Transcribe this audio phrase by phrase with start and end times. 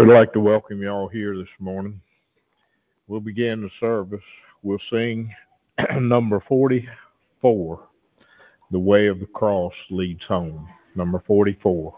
[0.00, 2.00] I'd like to welcome you all here this morning.
[3.06, 4.24] We'll begin the service.
[4.62, 5.30] We'll sing
[6.00, 7.88] number 44,
[8.70, 10.66] The Way of the Cross Leads Home.
[10.94, 11.94] Number 44.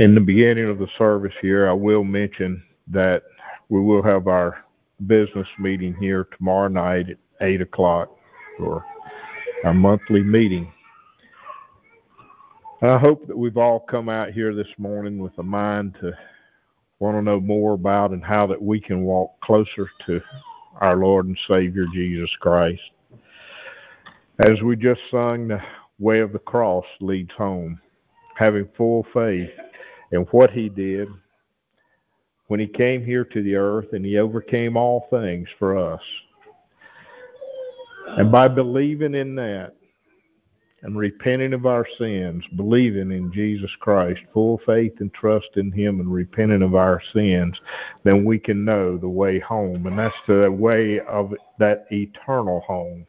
[0.00, 3.22] In the beginning of the service here, I will mention that
[3.68, 4.64] we will have our
[5.06, 8.08] business meeting here tomorrow night at 8 o'clock
[8.56, 8.82] for
[9.62, 10.72] our monthly meeting.
[12.80, 16.12] I hope that we've all come out here this morning with a mind to
[16.98, 20.22] want to know more about and how that we can walk closer to
[20.80, 22.80] our Lord and Savior Jesus Christ.
[24.38, 25.60] As we just sung, the
[25.98, 27.78] way of the cross leads home.
[28.38, 29.50] Having full faith
[30.12, 31.08] and what he did
[32.48, 36.00] when he came here to the earth and he overcame all things for us.
[38.18, 39.74] And by believing in that
[40.82, 46.00] and repenting of our sins, believing in Jesus Christ, full faith and trust in him
[46.00, 47.54] and repenting of our sins,
[48.02, 49.86] then we can know the way home.
[49.86, 53.06] And that's the way of that eternal home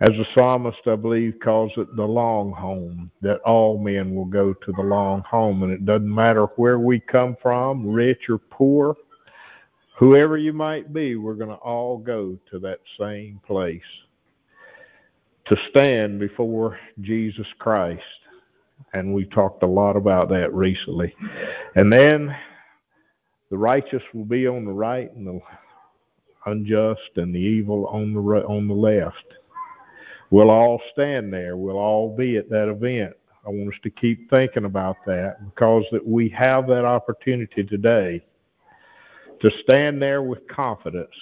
[0.00, 4.54] as the psalmist, I believe, calls it the long home, that all men will go
[4.54, 5.62] to the long home.
[5.62, 8.96] And it doesn't matter where we come from, rich or poor,
[9.98, 13.82] whoever you might be, we're going to all go to that same place
[15.46, 18.00] to stand before Jesus Christ.
[18.94, 21.14] And we talked a lot about that recently.
[21.74, 22.34] And then
[23.50, 25.40] the righteous will be on the right and the
[26.46, 29.34] unjust and the evil on the on the left
[30.30, 31.56] We'll all stand there.
[31.56, 33.14] We'll all be at that event.
[33.44, 38.24] I want us to keep thinking about that because that we have that opportunity today
[39.40, 41.14] to stand there with confidence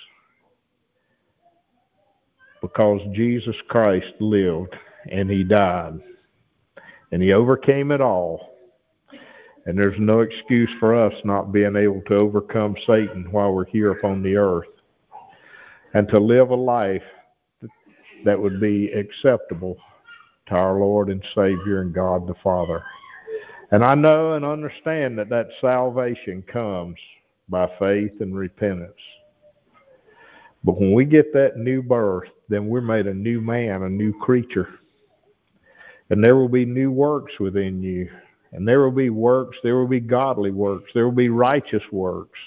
[2.60, 4.74] because Jesus Christ lived
[5.10, 6.00] and he died
[7.12, 8.56] and he overcame it all.
[9.64, 13.92] And there's no excuse for us not being able to overcome Satan while we're here
[13.92, 14.68] upon the earth
[15.94, 17.02] and to live a life
[18.24, 19.76] that would be acceptable
[20.48, 22.82] to our Lord and Savior and God the Father.
[23.70, 26.96] And I know and understand that that salvation comes
[27.48, 28.92] by faith and repentance.
[30.64, 34.12] But when we get that new birth, then we're made a new man, a new
[34.18, 34.68] creature.
[36.10, 38.10] And there will be new works within you.
[38.52, 42.38] And there will be works, there will be godly works, there will be righteous works.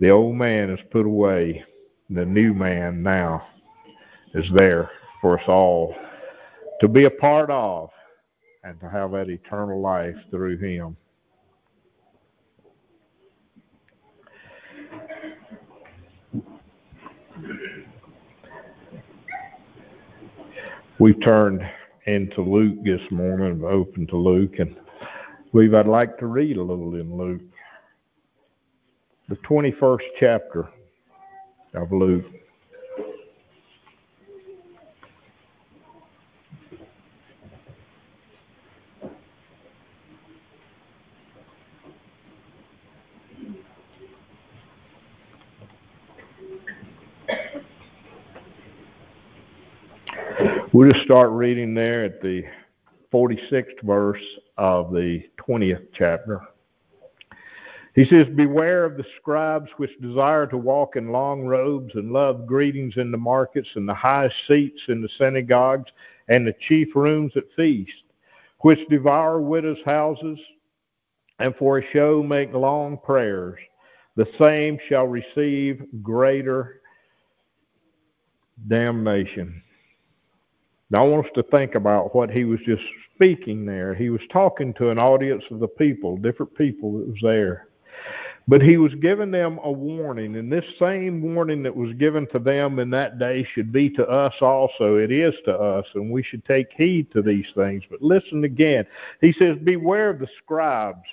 [0.00, 1.64] The old man is put away.
[2.10, 3.46] The new man now
[4.34, 4.90] is there
[5.20, 5.94] for us all
[6.80, 7.90] to be a part of
[8.64, 10.96] and to have that eternal life through him.
[20.98, 21.60] We've turned
[22.06, 24.76] into Luke this morning, open to Luke, and
[25.50, 27.42] believe I'd like to read a little in Luke.
[29.28, 30.68] The 21st chapter
[31.74, 32.24] of Luke.
[50.72, 52.44] We'll just start reading there at the
[53.12, 54.22] 46th verse
[54.56, 56.40] of the 20th chapter.
[57.94, 62.46] He says, Beware of the scribes which desire to walk in long robes and love
[62.46, 65.90] greetings in the markets and the high seats in the synagogues
[66.28, 67.92] and the chief rooms at feasts,
[68.60, 70.38] which devour widows' houses
[71.38, 73.58] and for a show make long prayers.
[74.16, 76.80] The same shall receive greater
[78.68, 79.62] damnation.
[80.92, 82.82] Now, I want us to think about what he was just
[83.14, 83.94] speaking there.
[83.94, 87.68] He was talking to an audience of the people, different people that was there.
[88.46, 92.38] But he was giving them a warning, and this same warning that was given to
[92.38, 94.96] them in that day should be to us also.
[94.96, 97.84] It is to us, and we should take heed to these things.
[97.88, 98.84] But listen again.
[99.22, 101.08] He says, Beware of the scribes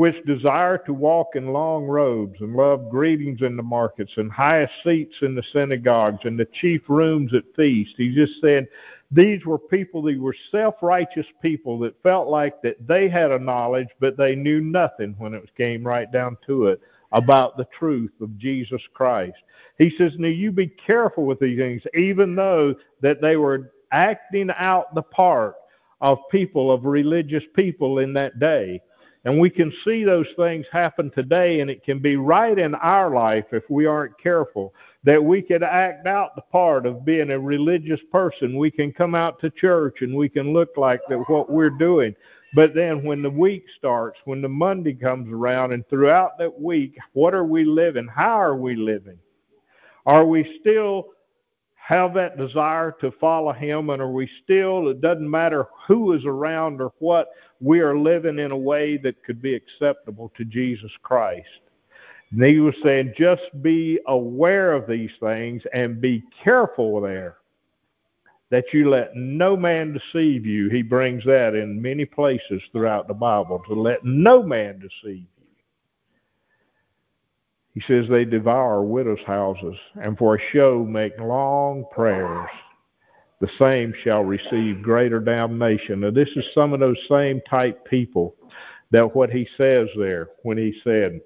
[0.00, 4.72] which desire to walk in long robes and love greetings in the markets and highest
[4.82, 7.92] seats in the synagogues and the chief rooms at feasts.
[7.98, 8.66] He just said
[9.10, 13.88] these were people, they were self-righteous people that felt like that they had a knowledge,
[14.00, 16.80] but they knew nothing when it came right down to it
[17.12, 19.36] about the truth of Jesus Christ.
[19.76, 24.48] He says, now you be careful with these things, even though that they were acting
[24.56, 25.56] out the part
[26.00, 28.80] of people, of religious people in that day.
[29.24, 33.14] And we can see those things happen today, and it can be right in our
[33.14, 34.72] life if we aren't careful.
[35.04, 38.56] That we could act out the part of being a religious person.
[38.56, 42.14] We can come out to church and we can look like that what we're doing.
[42.54, 46.98] But then when the week starts, when the Monday comes around, and throughout that week,
[47.12, 48.08] what are we living?
[48.08, 49.18] How are we living?
[50.04, 51.08] Are we still
[51.90, 56.24] have that desire to follow him and are we still it doesn't matter who is
[56.24, 60.92] around or what we are living in a way that could be acceptable to jesus
[61.02, 61.48] christ.
[62.30, 67.38] And he was saying just be aware of these things and be careful there
[68.50, 70.68] that you let no man deceive you.
[70.68, 75.39] He brings that in many places throughout the bible to let no man deceive you
[77.74, 82.48] he says they devour widows' houses, and for a show make long prayers.
[83.40, 86.00] The same shall receive greater damnation.
[86.00, 88.34] Now, this is some of those same type people
[88.90, 91.20] that what he says there when he said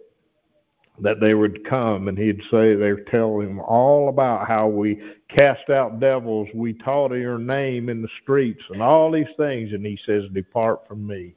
[1.01, 5.69] that they would come and he'd say they're telling him all about how we cast
[5.71, 9.73] out devils, we taught your name in the streets, and all these things.
[9.73, 11.35] And he says, Depart from me.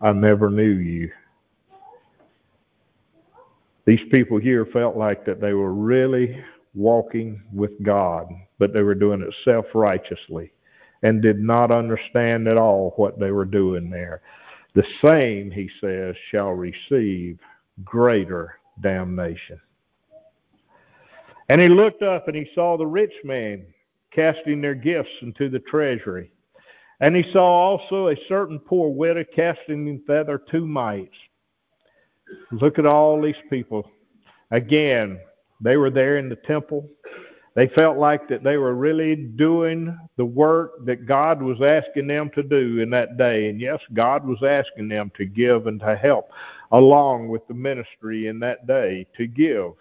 [0.00, 1.10] I never knew you.
[3.86, 8.26] These people here felt like that they were really walking with God,
[8.58, 10.52] but they were doing it self righteously
[11.02, 14.22] and did not understand at all what they were doing there.
[14.74, 17.38] The same, he says, shall receive
[17.84, 19.60] greater damnation.
[21.48, 23.64] And he looked up and he saw the rich man
[24.10, 26.30] casting their gifts into the treasury.
[27.00, 31.14] And he saw also a certain poor widow casting in thither two mites.
[32.52, 33.90] Look at all these people.
[34.50, 35.20] Again,
[35.60, 36.88] they were there in the temple.
[37.54, 42.30] They felt like that they were really doing the work that God was asking them
[42.34, 43.48] to do in that day.
[43.48, 46.30] And yes, God was asking them to give and to help
[46.72, 49.72] along with the ministry in that day to give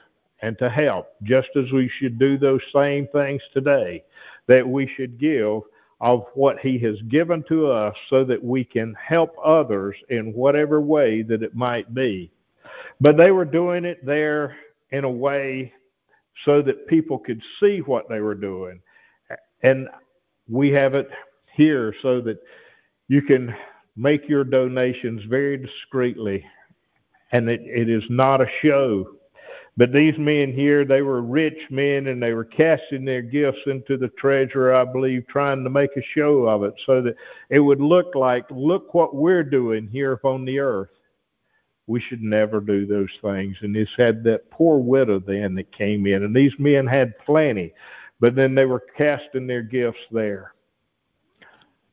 [0.41, 4.03] and to help, just as we should do those same things today,
[4.47, 5.61] that we should give
[6.01, 10.81] of what he has given to us so that we can help others in whatever
[10.81, 12.31] way that it might be.
[13.01, 14.55] But they were doing it there
[14.91, 15.73] in a way
[16.45, 18.81] so that people could see what they were doing.
[19.63, 19.89] And
[20.47, 21.09] we have it
[21.53, 22.37] here so that
[23.07, 23.53] you can
[23.95, 26.45] make your donations very discreetly
[27.31, 29.05] and it, it is not a show.
[29.77, 33.97] But these men here, they were rich men and they were casting their gifts into
[33.97, 37.15] the treasury, I believe, trying to make a show of it so that
[37.49, 40.94] it would look like, look what we're doing here upon the earth.
[41.87, 43.55] We should never do those things.
[43.61, 47.73] And this had that poor widow then that came in, and these men had plenty,
[48.19, 50.53] but then they were casting their gifts there.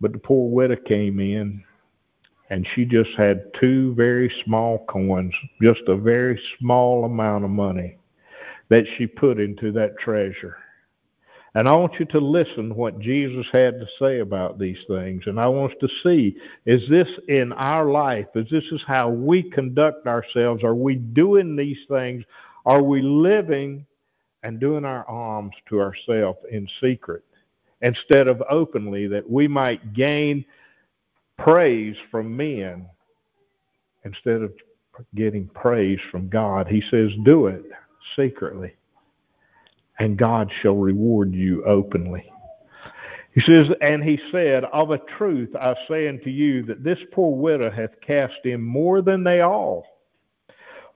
[0.01, 1.63] But the poor widow came in,
[2.51, 7.99] and she just had two very small coins, just a very small amount of money
[8.69, 10.57] that she put into that treasure.
[11.55, 15.23] And I want you to listen what Jesus had to say about these things.
[15.27, 18.27] And I want us to see, is this in our life?
[18.35, 20.65] Is this is how we conduct ourselves?
[20.65, 22.25] Are we doing these things?
[22.65, 23.85] Are we living
[24.43, 27.23] and doing our alms to ourselves in secret
[27.83, 30.45] instead of openly that we might gain
[31.39, 32.87] praise from men
[34.05, 34.53] instead of
[35.15, 36.69] getting praise from God.
[36.69, 37.65] He says, do it
[38.17, 38.75] secretly,
[39.99, 42.25] and God shall reward you openly.
[43.35, 47.35] He says, and he said, Of a truth I say unto you that this poor
[47.35, 49.87] widow hath cast in more than they all.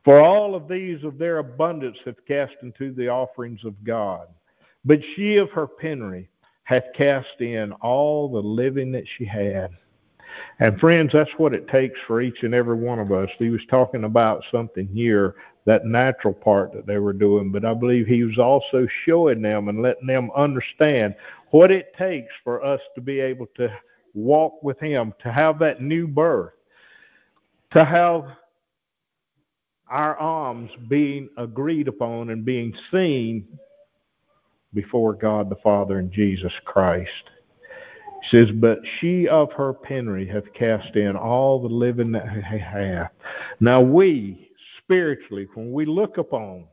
[0.04, 4.28] For all of these of their abundance hath cast into the offerings of God.
[4.84, 6.28] But she of her penury
[6.64, 9.70] hath cast in all the living that she had.
[10.58, 13.28] And friends, that's what it takes for each and every one of us.
[13.38, 17.74] He was talking about something here, that natural part that they were doing, but I
[17.74, 21.14] believe he was also showing them and letting them understand
[21.50, 23.68] what it takes for us to be able to
[24.14, 26.52] walk with him, to have that new birth,
[27.72, 28.24] to have
[29.88, 33.46] our alms being agreed upon and being seen
[34.72, 37.10] before God the Father and Jesus Christ
[38.30, 43.12] says, But she of her penury hath cast in all the living that he hath.
[43.60, 44.50] Now we,
[44.86, 46.64] spiritually, when we look upon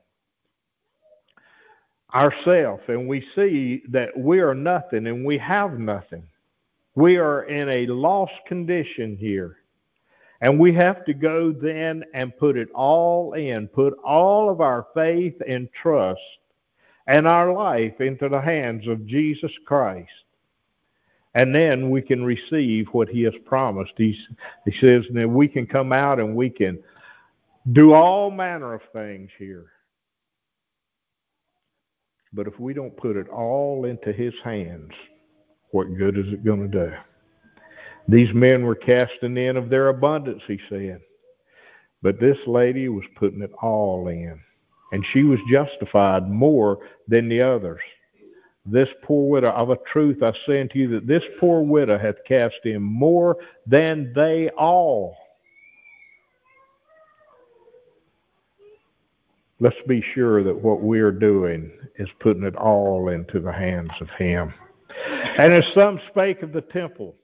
[2.13, 6.23] ourselves and we see that we are nothing and we have nothing,
[6.95, 9.57] we are in a lost condition here.
[10.41, 14.87] And we have to go then and put it all in, put all of our
[14.93, 16.19] faith and trust
[17.07, 20.11] and our life into the hands of Jesus Christ
[21.35, 23.93] and then we can receive what he has promised.
[23.97, 24.15] He's,
[24.65, 26.77] he says that we can come out and we can
[27.71, 29.65] do all manner of things here.
[32.33, 34.91] But if we don't put it all into his hands,
[35.71, 36.91] what good is it going to do?
[38.07, 40.99] These men were casting in of their abundance, he said.
[42.01, 44.39] But this lady was putting it all in.
[44.91, 47.79] And she was justified more than the others
[48.65, 52.15] this poor widow, of a truth I say unto you that this poor widow hath
[52.27, 55.17] cast in more than they all.
[59.63, 64.09] Let's be sure that what we're doing is putting it all into the hands of
[64.09, 64.53] Him.
[65.37, 67.15] And as some spake of the temple,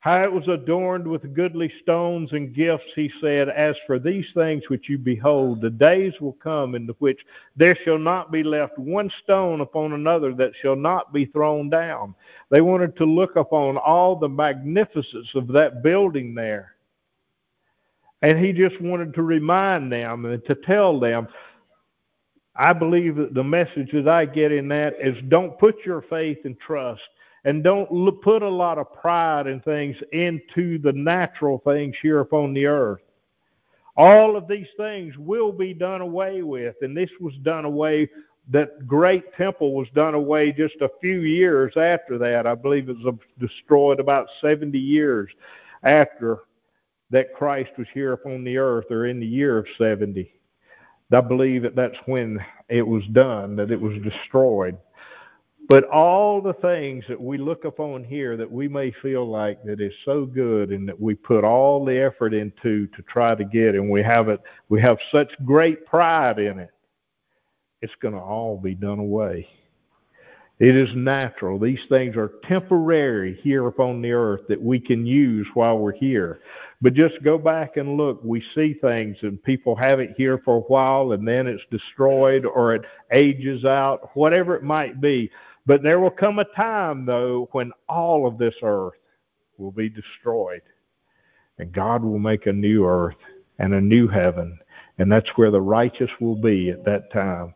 [0.00, 4.62] how it was adorned with goodly stones and gifts, he said, As for these things
[4.70, 7.20] which you behold, the days will come in which
[7.54, 12.14] there shall not be left one stone upon another that shall not be thrown down.
[12.48, 16.76] They wanted to look upon all the magnificence of that building there.
[18.22, 21.28] And he just wanted to remind them and to tell them,
[22.56, 26.38] I believe that the message that I get in that is don't put your faith
[26.44, 27.02] and trust
[27.44, 27.88] and don't
[28.22, 33.02] put a lot of pride and things into the natural things here upon the earth.
[33.96, 38.08] All of these things will be done away with, and this was done away.
[38.50, 42.46] That great temple was done away just a few years after that.
[42.46, 45.30] I believe it was destroyed about 70 years
[45.82, 46.40] after
[47.10, 50.30] that Christ was here upon the earth, or in the year of 70.
[51.14, 54.76] I believe that that's when it was done, that it was destroyed.
[55.68, 59.80] But all the things that we look upon here that we may feel like that
[59.80, 63.74] is so good and that we put all the effort into to try to get
[63.74, 66.70] and we have it we have such great pride in it,
[67.80, 69.48] it's going to all be done away.
[70.58, 71.58] It is natural.
[71.58, 76.40] These things are temporary here upon the earth that we can use while we're here.
[76.82, 78.20] But just go back and look.
[78.22, 82.44] We see things and people have it here for a while and then it's destroyed
[82.44, 85.30] or it ages out, whatever it might be.
[85.66, 88.94] But there will come a time, though, when all of this earth
[89.56, 90.62] will be destroyed.
[91.58, 93.16] And God will make a new earth
[93.58, 94.58] and a new heaven.
[94.98, 97.54] And that's where the righteous will be at that time.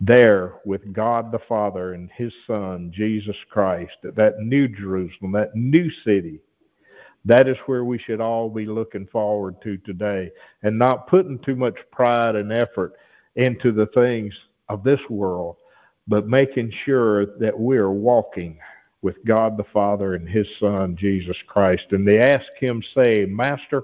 [0.00, 5.54] There with God the Father and His Son, Jesus Christ, at that new Jerusalem, that
[5.54, 6.40] new city.
[7.24, 10.30] That is where we should all be looking forward to today
[10.62, 12.94] and not putting too much pride and effort
[13.36, 14.32] into the things
[14.68, 15.56] of this world,
[16.08, 18.58] but making sure that we're walking
[19.02, 21.84] with God the Father and His Son, Jesus Christ.
[21.90, 23.82] And they asked him, saying, Master,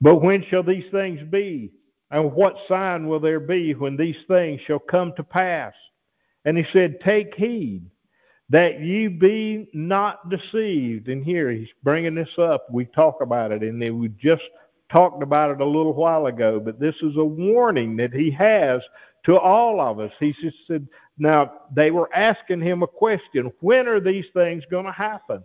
[0.00, 1.70] but when shall these things be?
[2.10, 5.72] And what sign will there be when these things shall come to pass?
[6.44, 7.86] And he said, Take heed
[8.50, 11.08] that ye be not deceived.
[11.08, 12.66] And here he's bringing this up.
[12.70, 14.42] We talk about it, and we just
[14.90, 18.82] talked about it a little while ago, but this is a warning that he has
[19.24, 20.12] to all of us.
[20.20, 20.86] He just said,
[21.18, 25.42] now, they were asking him a question when are these things going to happen?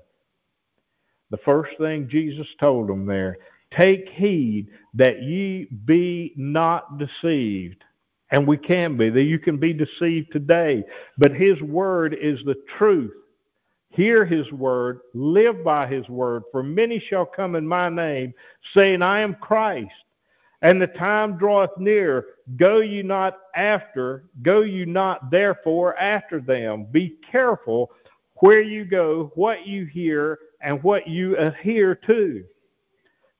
[1.30, 3.38] The first thing Jesus told them there
[3.78, 7.84] take heed that ye be not deceived.
[8.32, 10.84] And we can be, that you can be deceived today.
[11.18, 13.14] But his word is the truth.
[13.90, 16.44] Hear his word, live by his word.
[16.52, 18.34] For many shall come in my name,
[18.74, 19.92] saying, I am Christ
[20.62, 22.26] and the time draweth near.
[22.56, 26.88] Go you not after, go you not therefore after them.
[26.92, 27.92] Be careful
[28.36, 32.44] where you go, what you hear, and what you adhere to.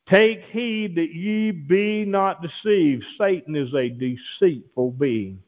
[0.10, 3.04] Take heed that ye be not deceived.
[3.20, 5.42] Satan is a deceitful being.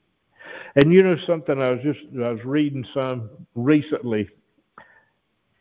[0.75, 4.29] And you know something, I was just I was reading some recently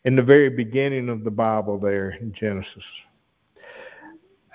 [0.05, 2.83] in the very beginning of the Bible there in Genesis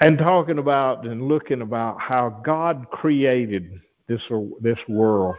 [0.00, 4.20] and talking about and looking about how God created this
[4.60, 5.36] this world,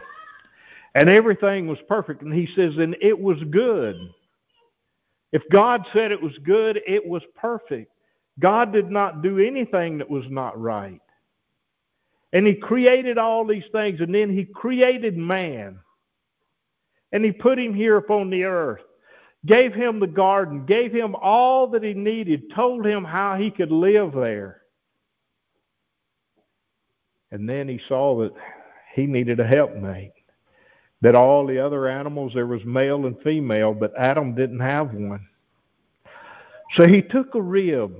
[0.94, 2.22] and everything was perfect.
[2.22, 3.96] And He says, and it was good.
[5.32, 7.92] If God said it was good, it was perfect.
[8.38, 11.00] God did not do anything that was not right.
[12.32, 15.78] And He created all these things, and then He created man.
[17.12, 18.82] And He put him here upon the earth
[19.46, 23.70] gave him the garden, gave him all that he needed, told him how he could
[23.70, 24.62] live there.
[27.30, 28.32] And then he saw that
[28.94, 30.12] he needed a helpmate.
[31.02, 35.26] That all the other animals, there was male and female, but Adam didn't have one.
[36.76, 37.94] So he took a rib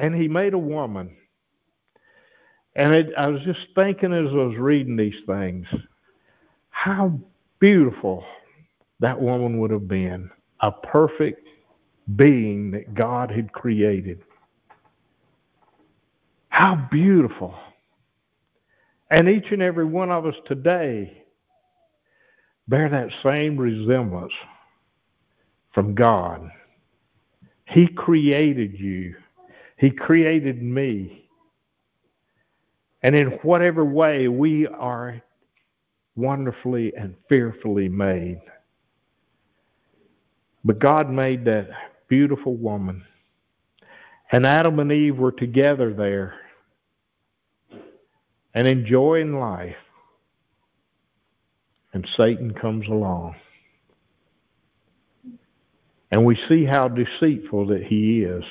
[0.00, 1.14] and he made a woman.
[2.74, 5.66] And it, I was just thinking as I was reading these things,
[6.70, 7.18] how
[7.58, 8.24] beautiful
[9.00, 11.46] that woman would have been a perfect
[12.16, 14.22] being that God had created.
[16.48, 17.54] How beautiful.
[19.10, 21.24] And each and every one of us today
[22.68, 24.32] bear that same resemblance
[25.74, 26.50] from God.
[27.68, 29.16] He created you.
[29.80, 31.24] He created me.
[33.02, 35.22] And in whatever way, we are
[36.16, 38.42] wonderfully and fearfully made.
[40.66, 41.70] But God made that
[42.08, 43.06] beautiful woman.
[44.30, 46.34] And Adam and Eve were together there
[48.52, 49.76] and enjoying life.
[51.94, 53.34] And Satan comes along.
[56.10, 58.44] And we see how deceitful that he is.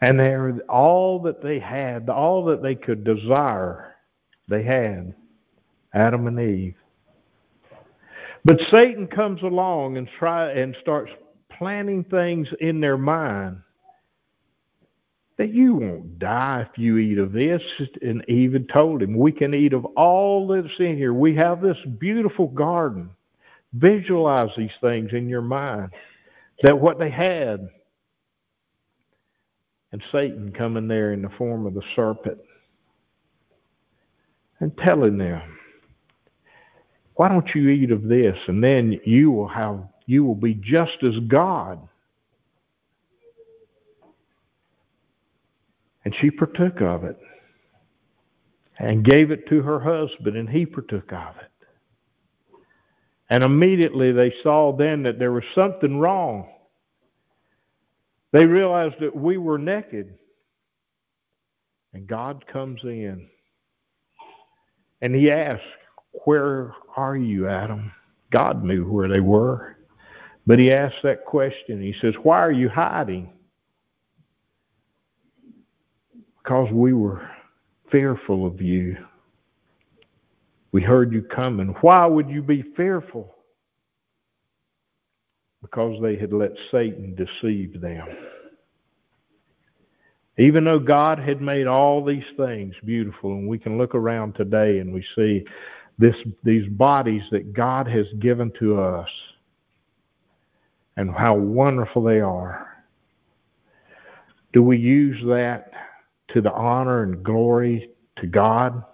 [0.00, 3.94] And there, all that they had, all that they could desire,
[4.48, 5.14] they had.
[5.94, 6.74] Adam and Eve.
[8.44, 11.10] But Satan comes along and try and starts
[11.50, 13.62] planting things in their mind
[15.36, 17.62] that you won't die if you eat of this.
[18.02, 21.12] And Eve told him, we can eat of all that's in here.
[21.12, 23.10] We have this beautiful garden.
[23.74, 25.90] Visualize these things in your mind.
[26.62, 27.68] That what they had.
[29.96, 32.36] And Satan coming there in the form of the serpent
[34.60, 35.40] and telling them,
[37.14, 38.36] why don't you eat of this?
[38.46, 41.80] And then you will have you will be just as God.
[46.04, 47.16] And she partook of it
[48.78, 51.50] and gave it to her husband, and he partook of it.
[53.30, 56.50] And immediately they saw then that there was something wrong.
[58.32, 60.14] They realized that we were naked.
[61.92, 63.28] And God comes in.
[65.00, 65.64] And he asks,
[66.24, 67.92] where are you, Adam?
[68.30, 69.76] God knew where they were.
[70.46, 71.80] But he asked that question.
[71.82, 73.32] He says, Why are you hiding?
[76.46, 77.28] because we were
[77.90, 78.96] fearful of you.
[80.70, 81.74] We heard you coming.
[81.80, 83.34] Why would you be fearful?
[85.66, 88.06] Because they had let Satan deceive them.
[90.38, 94.78] Even though God had made all these things beautiful, and we can look around today
[94.78, 95.44] and we see
[95.98, 99.08] this, these bodies that God has given to us
[100.96, 102.84] and how wonderful they are.
[104.52, 105.72] Do we use that
[106.32, 108.84] to the honor and glory to God?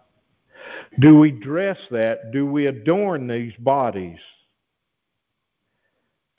[1.00, 2.32] Do we dress that?
[2.32, 4.18] Do we adorn these bodies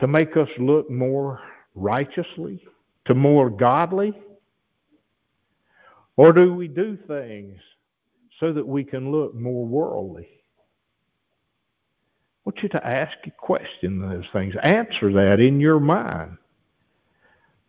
[0.03, 1.39] to make us look more
[1.75, 2.61] righteously,
[3.05, 4.13] to more godly?
[6.17, 7.57] Or do we do things
[8.37, 10.27] so that we can look more worldly?
[12.35, 14.53] I want you to ask a question those things.
[14.61, 16.35] Answer that in your mind.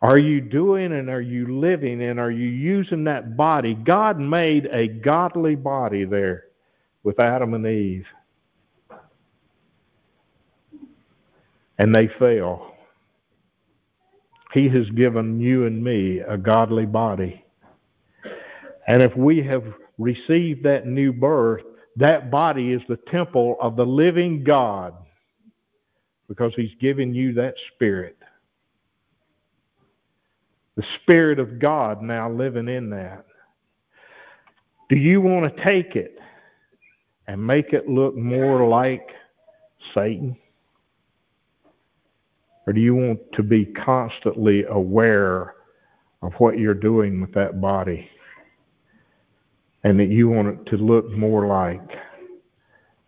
[0.03, 3.75] Are you doing and are you living and are you using that body?
[3.75, 6.47] God made a godly body there
[7.05, 8.09] with Adam and Eve.
[11.79, 12.73] And they fail.
[14.53, 17.45] He has given you and me a godly body.
[18.87, 19.65] And if we have
[19.99, 21.63] received that new birth,
[21.97, 24.95] that body is the temple of the living God
[26.29, 28.17] because he's given you that spirit.
[30.77, 33.25] The spirit of God now living in that.
[34.89, 36.19] Do you want to take it
[37.27, 39.09] and make it look more like
[39.95, 40.37] Satan?
[42.67, 45.55] Or do you want to be constantly aware
[46.23, 48.09] of what you're doing with that body?
[49.85, 51.87] and that you want it to look more like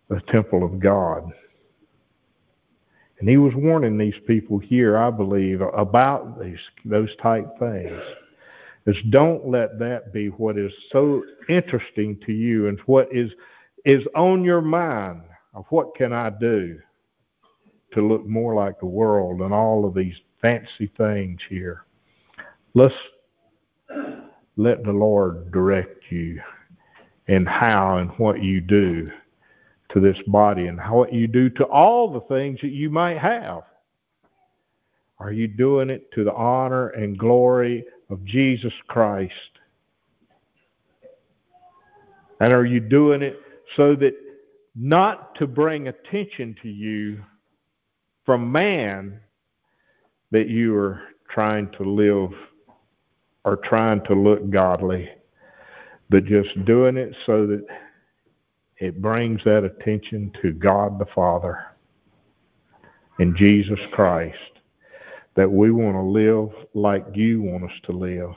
[0.09, 1.29] the temple of God.
[3.19, 7.99] And he was warning these people here, I believe, about these those type things.
[8.85, 13.31] Is don't let that be what is so interesting to you and what is
[13.83, 15.23] is on your mind
[15.55, 16.79] of what can I do
[17.93, 21.85] to look more like the world and all of these fancy things here.
[22.73, 22.93] Let's
[24.57, 26.41] let the Lord direct you
[27.27, 29.11] in how and what you do
[29.93, 33.63] to this body and what you do to all the things that you might have.
[35.19, 39.33] Are you doing it to the honor and glory of Jesus Christ?
[42.39, 43.39] And are you doing it
[43.75, 44.13] so that
[44.75, 47.23] not to bring attention to you
[48.27, 49.21] from man
[50.31, 51.01] that you are
[51.33, 52.31] trying to live
[53.45, 55.07] or trying to look godly,
[56.09, 57.65] but just doing it so that
[58.79, 61.57] it brings that attention to God the Father
[63.17, 64.37] and Jesus Christ
[65.37, 68.33] that we want to live like you want us to live.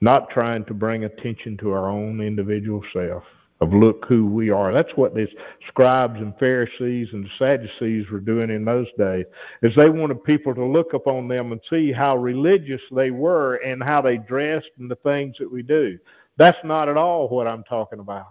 [0.00, 3.24] Not trying to bring attention to our own individual self
[3.60, 4.72] of look who we are.
[4.72, 5.28] That's what these
[5.68, 9.26] scribes and Pharisees and Sadducees were doing in those days,
[9.62, 13.82] is they wanted people to look upon them and see how religious they were and
[13.82, 15.98] how they dressed and the things that we do.
[16.38, 18.28] That's not at all what I'm talking about.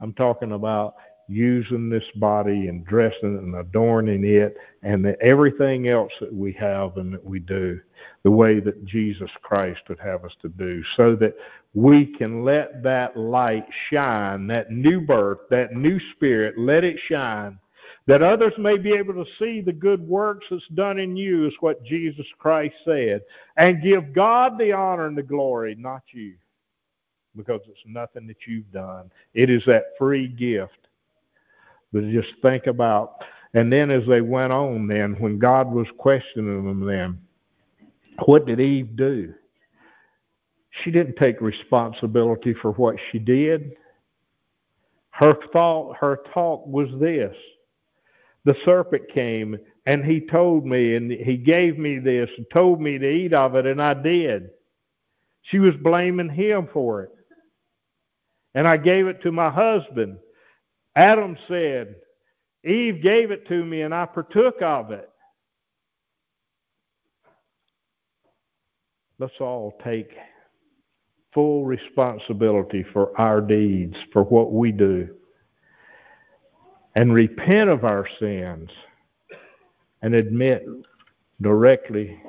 [0.00, 0.94] I'm talking about
[1.28, 7.12] using this body and dressing and adorning it and everything else that we have and
[7.14, 7.80] that we do
[8.24, 11.34] the way that Jesus Christ would have us to do so that
[11.74, 17.58] we can let that light shine, that new birth, that new spirit, let it shine,
[18.06, 21.54] that others may be able to see the good works that's done in you, is
[21.60, 23.22] what Jesus Christ said,
[23.56, 26.34] and give God the honor and the glory, not you,
[27.36, 29.10] because it's nothing that you've done.
[29.34, 30.81] It is that free gift.
[31.92, 33.16] But just think about,
[33.54, 37.18] and then as they went on, then when God was questioning them, then
[38.24, 39.34] what did Eve do?
[40.82, 43.72] She didn't take responsibility for what she did.
[45.10, 47.36] Her thought, her talk was this.
[48.44, 52.98] The serpent came and he told me and he gave me this and told me
[52.98, 54.50] to eat of it and I did.
[55.42, 57.10] She was blaming him for it.
[58.54, 60.18] And I gave it to my husband.
[60.96, 61.96] Adam said,
[62.64, 65.08] Eve gave it to me and I partook of it.
[69.18, 70.10] Let's all take
[71.32, 75.08] full responsibility for our deeds, for what we do,
[76.94, 78.68] and repent of our sins
[80.02, 80.66] and admit
[81.40, 82.20] directly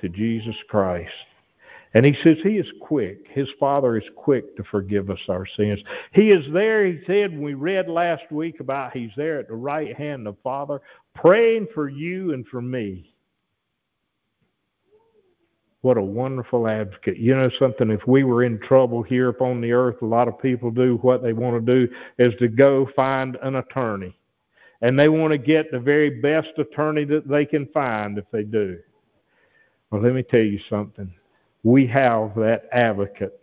[0.00, 1.10] to Jesus Christ.
[1.96, 3.26] And he says he is quick.
[3.30, 5.80] His Father is quick to forgive us our sins.
[6.12, 9.96] He is there, he said, we read last week about he's there at the right
[9.96, 10.82] hand of Father,
[11.14, 13.14] praying for you and for me.
[15.80, 17.16] What a wonderful advocate.
[17.16, 20.38] You know something, if we were in trouble here upon the earth, a lot of
[20.38, 24.14] people do what they want to do is to go find an attorney.
[24.82, 28.42] And they want to get the very best attorney that they can find if they
[28.42, 28.80] do.
[29.90, 31.10] Well, let me tell you something.
[31.66, 33.40] We have that advocate.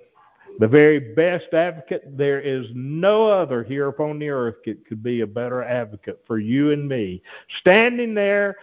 [0.60, 2.04] The very best advocate.
[2.18, 6.40] There is no other here upon the earth that could be a better advocate for
[6.40, 7.22] you and me.
[7.60, 8.56] Standing there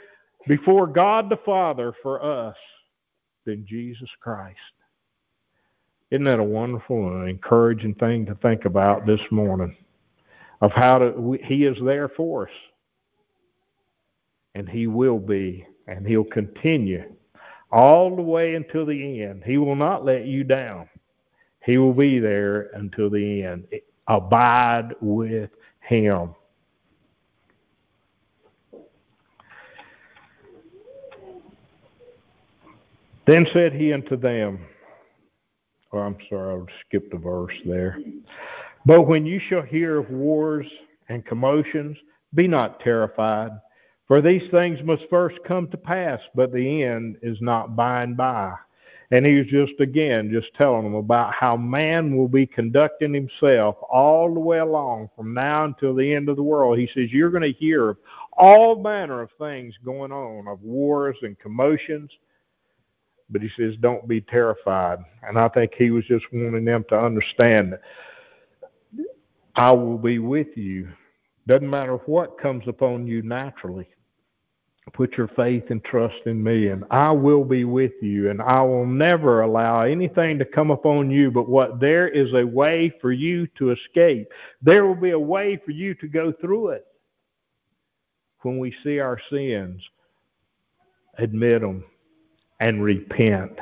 [0.49, 2.57] before God the Father for us
[3.45, 4.57] than Jesus Christ.
[6.11, 9.77] Isn't that a wonderful and encouraging thing to think about this morning?
[10.63, 12.55] Of how to, He is there for us.
[14.55, 17.05] And He will be, and He'll continue
[17.73, 19.43] all the way until the end.
[19.45, 20.89] He will not let you down.
[21.65, 23.67] He will be there until the end.
[24.09, 26.35] Abide with Him.
[33.31, 34.59] Then said he unto them,
[35.93, 38.01] oh, I'm sorry, I skipped a verse there.
[38.87, 40.67] But when you shall hear of wars
[41.09, 41.97] and commotions,
[42.35, 43.51] be not terrified,
[44.11, 48.17] for these things must first come to pass, but the end is not by and
[48.17, 48.53] by.
[49.13, 53.77] And he was just again just telling them about how man will be conducting himself
[53.89, 56.77] all the way along from now until the end of the world.
[56.77, 57.99] He says you're going to hear of
[58.33, 62.11] all manner of things going on, of wars and commotions
[63.31, 64.99] but he says, don't be terrified.
[65.23, 67.83] And I think he was just wanting them to understand that
[69.55, 70.89] I will be with you.
[71.47, 73.87] Doesn't matter what comes upon you naturally.
[74.93, 78.61] Put your faith and trust in me, and I will be with you, and I
[78.63, 83.13] will never allow anything to come upon you but what there is a way for
[83.13, 84.29] you to escape.
[84.63, 86.87] There will be a way for you to go through it.
[88.43, 89.81] When we see our sins,
[91.19, 91.85] admit them,
[92.59, 93.59] and repent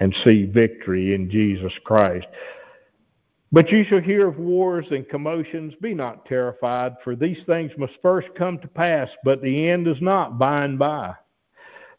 [0.00, 2.26] and see victory in Jesus Christ.
[3.50, 5.74] But you shall hear of wars and commotions.
[5.80, 10.00] Be not terrified, for these things must first come to pass, but the end is
[10.00, 11.14] not by and by.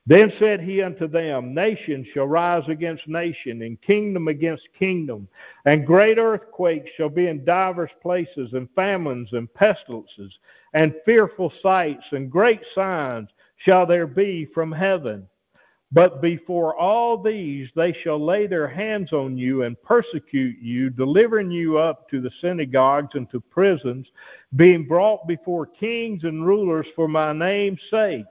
[0.09, 5.27] Then said he unto them, Nation shall rise against nation, and kingdom against kingdom,
[5.65, 10.33] and great earthquakes shall be in divers places, and famines and pestilences,
[10.73, 15.28] and fearful sights, and great signs shall there be from heaven.
[15.91, 21.49] But before all these, they shall lay their hands on you and persecute you, delivering
[21.49, 24.05] you up to the synagogues and to prisons,
[24.55, 28.25] being brought before kings and rulers for my name's sake.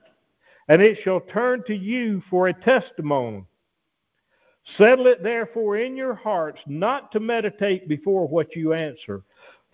[0.68, 3.44] And it shall turn to you for a testimony.
[4.76, 9.22] Settle it therefore in your hearts not to meditate before what you answer.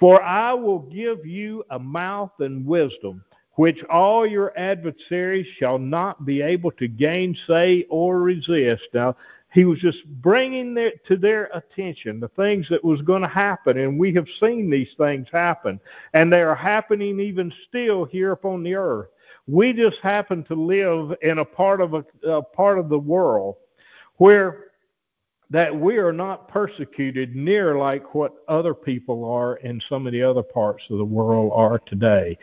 [0.01, 3.23] For I will give you a mouth and wisdom
[3.57, 8.83] which all your adversaries shall not be able to gainsay or resist.
[8.93, 9.17] Now,
[9.53, 13.79] he was just bringing their, to their attention the things that was going to happen,
[13.79, 15.79] and we have seen these things happen,
[16.13, 19.09] and they are happening even still here upon the earth.
[19.47, 23.55] We just happen to live in a part of a, a part of the world
[24.17, 24.73] where
[25.51, 30.23] that we are not persecuted near like what other people are in some of the
[30.23, 32.37] other parts of the world are today.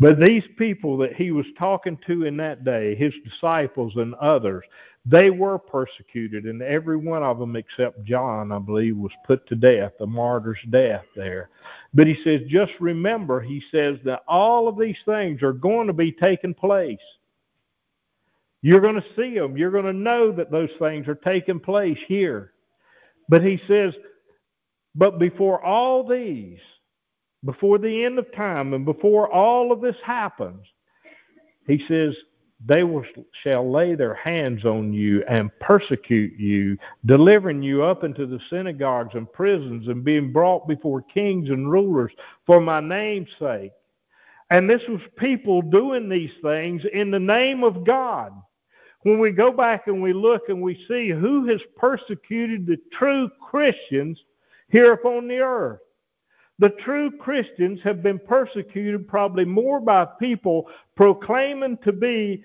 [0.00, 4.64] But these people that he was talking to in that day, his disciples and others,
[5.06, 9.54] they were persecuted, and every one of them except John, I believe, was put to
[9.54, 11.48] death, a martyr's death there.
[11.94, 15.94] But he says, just remember, he says that all of these things are going to
[15.94, 16.98] be taking place.
[18.62, 19.56] You're going to see them.
[19.56, 22.52] You're going to know that those things are taking place here.
[23.28, 23.92] But he says,
[24.94, 26.58] but before all these,
[27.44, 30.66] before the end of time, and before all of this happens,
[31.66, 32.14] he says,
[32.66, 33.04] they will,
[33.44, 39.14] shall lay their hands on you and persecute you, delivering you up into the synagogues
[39.14, 42.10] and prisons and being brought before kings and rulers
[42.46, 43.70] for my name's sake.
[44.50, 48.32] And this was people doing these things in the name of God
[49.08, 53.30] when we go back and we look and we see who has persecuted the true
[53.40, 54.18] Christians
[54.68, 55.80] here upon the earth.
[56.58, 62.44] The true Christians have been persecuted probably more by people proclaiming to be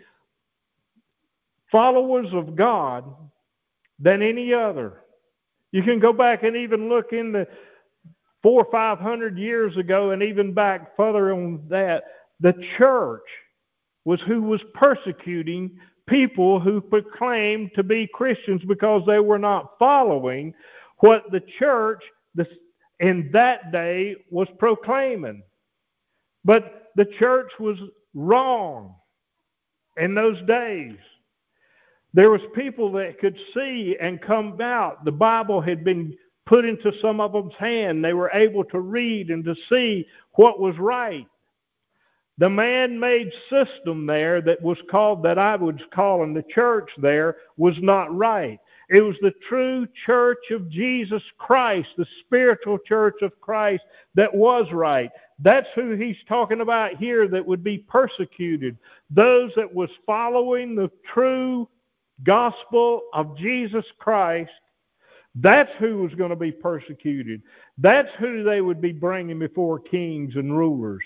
[1.69, 3.13] followers of God
[3.99, 5.01] than any other.
[5.71, 7.45] You can go back and even look in the
[8.41, 12.03] four or five hundred years ago and even back further on that.
[12.39, 13.23] The church
[14.05, 20.53] was who was persecuting people who proclaimed to be Christians because they were not following
[20.99, 22.03] what the church
[22.99, 25.43] in that day was proclaiming.
[26.45, 27.77] But the church was
[28.13, 28.95] wrong
[29.97, 30.97] in those days.
[32.13, 35.03] There was people that could see and come out.
[35.03, 38.03] The Bible had been put into some of them's hand.
[38.03, 41.25] They were able to read and to see what was right.
[42.39, 47.75] The man-made system there that was called, that I was calling the church there, was
[47.79, 48.59] not right.
[48.89, 53.83] It was the true church of Jesus Christ, the spiritual church of Christ
[54.15, 55.11] that was right.
[55.39, 58.77] That's who he's talking about here that would be persecuted.
[59.09, 61.67] Those that was following the true
[62.23, 64.51] gospel of Jesus Christ,
[65.35, 67.41] that's who was going to be persecuted.
[67.77, 71.03] That's who they would be bringing before kings and rulers.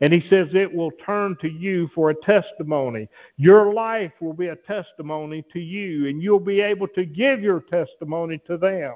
[0.00, 3.08] And he says it will turn to you for a testimony.
[3.36, 7.60] Your life will be a testimony to you, and you'll be able to give your
[7.60, 8.94] testimony to them.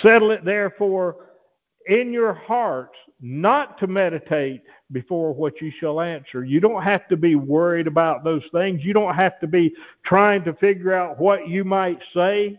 [0.00, 1.28] Settle it therefore
[1.86, 6.44] in your hearts not to meditate before what you shall answer.
[6.44, 8.84] You don't have to be worried about those things.
[8.84, 9.74] You don't have to be
[10.04, 12.58] trying to figure out what you might say.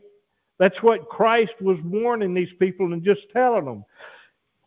[0.59, 3.83] That's what Christ was warning these people and just telling them.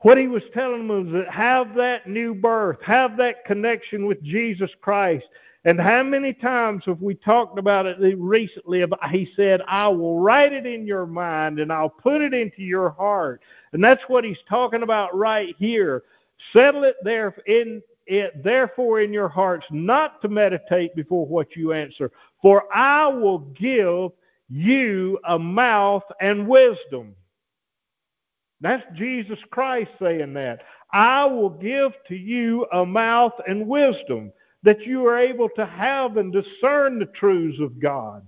[0.01, 4.23] What he was telling them was that have that new birth, have that connection with
[4.23, 5.25] Jesus Christ.
[5.65, 8.85] And how many times have we talked about it recently?
[9.11, 12.91] He said, I will write it in your mind and I'll put it into your
[12.91, 13.43] heart.
[13.73, 16.05] And that's what he's talking about right here.
[16.53, 21.73] Settle it there in it therefore in your hearts not to meditate before what you
[21.73, 22.13] answer.
[22.41, 24.13] For I will give
[24.49, 27.17] you a mouth and wisdom.
[28.61, 30.61] That's Jesus Christ saying that.
[30.93, 36.17] I will give to you a mouth and wisdom that you are able to have
[36.17, 38.27] and discern the truths of God.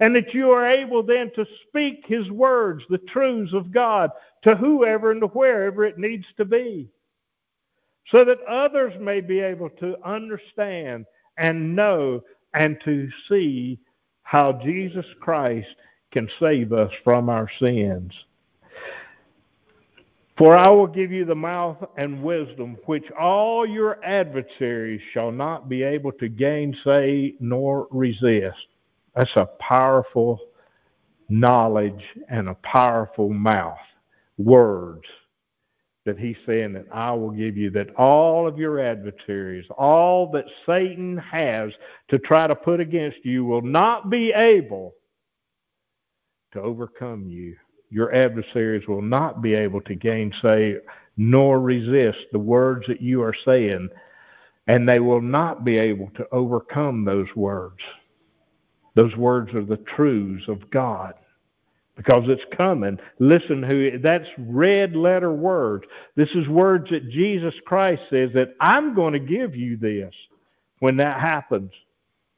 [0.00, 4.10] And that you are able then to speak His words, the truths of God,
[4.42, 6.88] to whoever and to wherever it needs to be.
[8.10, 11.06] So that others may be able to understand
[11.38, 13.78] and know and to see
[14.22, 15.68] how Jesus Christ
[16.12, 18.12] can save us from our sins.
[20.36, 25.68] For I will give you the mouth and wisdom which all your adversaries shall not
[25.68, 28.66] be able to gainsay nor resist.
[29.14, 30.40] That's a powerful
[31.28, 33.78] knowledge and a powerful mouth,
[34.36, 35.04] words
[36.04, 40.44] that he's saying that I will give you, that all of your adversaries, all that
[40.66, 41.70] Satan has
[42.08, 44.94] to try to put against you, will not be able
[46.52, 47.56] to overcome you
[47.94, 50.76] your adversaries will not be able to gainsay
[51.16, 53.88] nor resist the words that you are saying,
[54.66, 57.78] and they will not be able to overcome those words.
[58.96, 61.14] Those words are the truths of God
[61.96, 62.98] because it's coming.
[63.20, 65.84] Listen, who that's red letter words.
[66.16, 70.12] This is words that Jesus Christ says that I'm going to give you this
[70.80, 71.70] when that happens.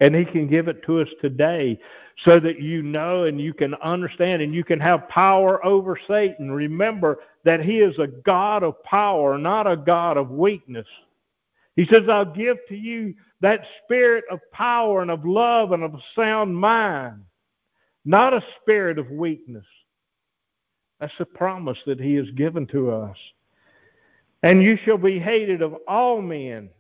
[0.01, 1.81] And he can give it to us today
[2.24, 6.50] so that you know and you can understand and you can have power over Satan.
[6.50, 10.87] Remember that he is a God of power, not a God of weakness.
[11.76, 15.94] He says, I'll give to you that spirit of power and of love and of
[15.94, 17.22] a sound mind,
[18.07, 19.66] not a spirit of weakness.
[20.98, 23.16] That's the promise that he has given to us.
[24.42, 26.70] And you shall be hated of all men.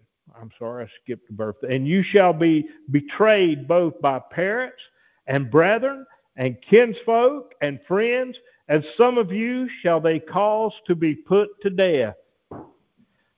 [0.40, 1.76] I'm sorry, I skipped the birthday.
[1.76, 4.78] And you shall be betrayed both by parents
[5.26, 8.36] and brethren and kinsfolk and friends,
[8.68, 12.16] and some of you shall they cause to be put to death.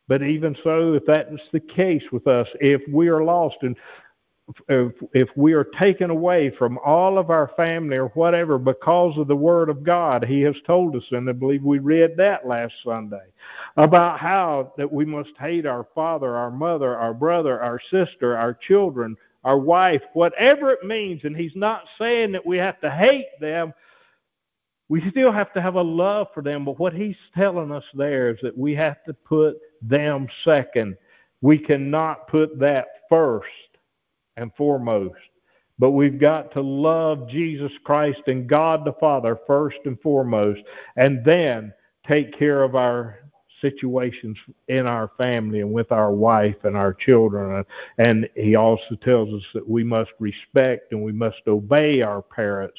[0.09, 3.77] But even so, if that is the case with us, if we are lost and
[4.69, 9.29] if, if we are taken away from all of our family or whatever because of
[9.29, 12.73] the Word of God, He has told us, and I believe we read that last
[12.85, 13.27] Sunday,
[13.77, 18.55] about how that we must hate our father, our mother, our brother, our sister, our
[18.55, 19.17] children,
[19.49, 21.23] our wife, whatever it means.
[21.25, 23.73] And he's not saying that we have to hate them.
[24.91, 26.67] We still have to have a love for them.
[26.67, 30.99] But what he's telling us there is that we have to put them second.
[31.41, 33.49] We cannot put that first
[34.37, 35.17] and foremost.
[35.79, 40.61] But we've got to love Jesus Christ and God the Father first and foremost,
[40.97, 41.73] and then
[42.07, 43.21] take care of our
[43.61, 44.37] situations
[44.69, 47.65] in our family and with our wife and our children.
[47.99, 52.79] And he also tells us that we must respect and we must obey our parents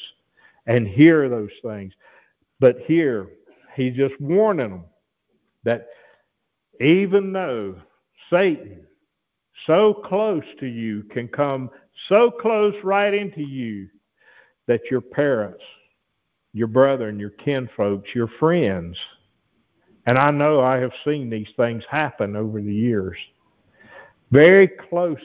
[0.67, 1.93] and hear those things.
[2.59, 3.27] But here,
[3.75, 4.83] he's just warning them
[5.63, 5.87] that
[6.79, 7.75] even though
[8.29, 8.85] Satan,
[9.67, 11.69] so close to you, can come
[12.07, 13.87] so close right into you
[14.67, 15.63] that your parents,
[16.53, 18.95] your brother and your kinfolks, your friends,
[20.09, 23.15] and I know I have seen these things happen over the years.
[24.31, 25.19] Very close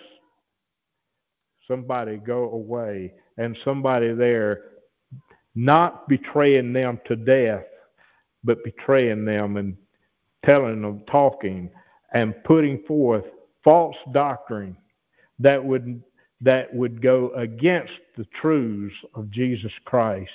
[1.67, 4.73] somebody go away and somebody there
[5.55, 7.65] not betraying them to death,
[8.45, 9.75] but betraying them and
[10.45, 11.71] telling them, talking,
[12.13, 13.25] and putting forth
[13.65, 14.77] false doctrine
[15.39, 16.03] that would
[16.43, 20.31] that would go against the truths of Jesus Christ.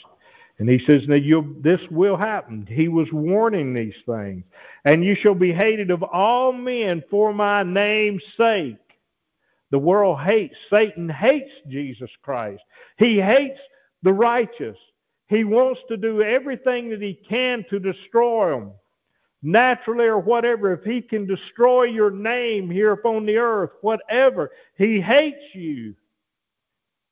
[0.60, 2.68] And he says, now this will happen.
[2.70, 4.43] He was warning these things.
[4.84, 8.76] And you shall be hated of all men for my name's sake.
[9.72, 12.62] The world hates, Satan hates Jesus Christ.
[12.97, 13.60] He hates
[14.03, 14.78] the righteous.
[15.28, 18.72] He wants to do everything that he can to destroy them,
[19.41, 20.74] naturally or whatever.
[20.74, 25.95] If he can destroy your name here upon the earth, whatever, he hates you.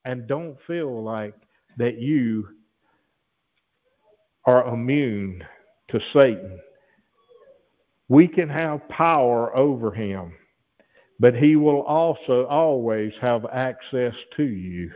[0.03, 1.35] And don't feel like
[1.77, 2.49] that you
[4.47, 5.43] are immune
[5.89, 6.59] to Satan.
[8.07, 10.33] We can have power over him,
[11.19, 14.91] but he will also always have access to you.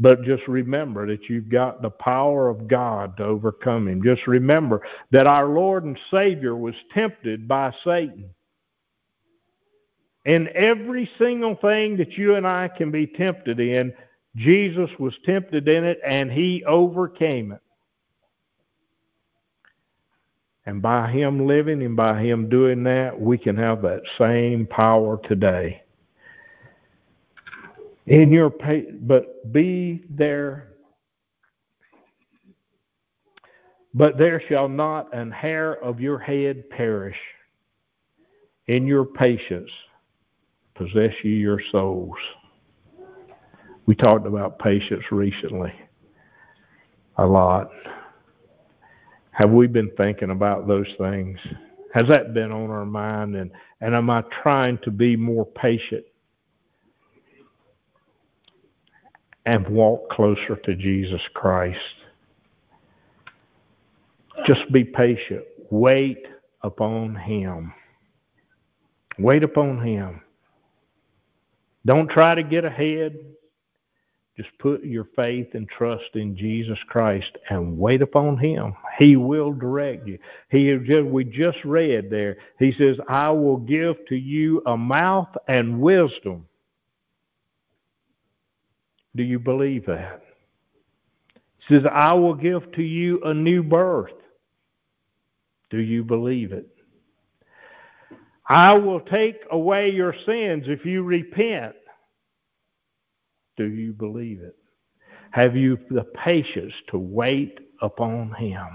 [0.00, 4.02] But just remember that you've got the power of God to overcome him.
[4.02, 8.28] Just remember that our Lord and Savior was tempted by Satan.
[10.24, 13.94] In every single thing that you and I can be tempted in,
[14.34, 17.60] Jesus was tempted in it and he overcame it.
[20.66, 25.20] And by him living and by him doing that, we can have that same power
[25.28, 25.82] today.
[28.06, 28.50] In your
[29.02, 30.68] but be there
[33.94, 37.16] but there shall not an hair of your head perish
[38.66, 39.70] in your patience
[40.74, 42.16] possess ye your souls.
[43.86, 45.72] We talked about patience recently
[47.18, 47.70] a lot
[49.34, 51.38] have we been thinking about those things
[51.92, 56.04] has that been on our mind and and am i trying to be more patient
[59.46, 61.78] and walk closer to Jesus Christ.
[64.46, 65.44] Just be patient.
[65.70, 66.26] Wait
[66.62, 67.72] upon Him.
[69.18, 70.20] Wait upon Him.
[71.86, 73.16] Don't try to get ahead.
[74.36, 78.74] Just put your faith and trust in Jesus Christ and wait upon Him.
[78.98, 80.18] He will direct you.
[80.50, 82.38] He just, we just read there.
[82.58, 86.46] He says, "I will give to you a mouth and wisdom."
[89.16, 90.22] Do you believe that?
[91.68, 94.12] He says, I will give to you a new birth.
[95.70, 96.68] Do you believe it?
[98.48, 101.74] I will take away your sins if you repent.
[103.56, 104.56] Do you believe it?
[105.30, 108.66] Have you the patience to wait upon him?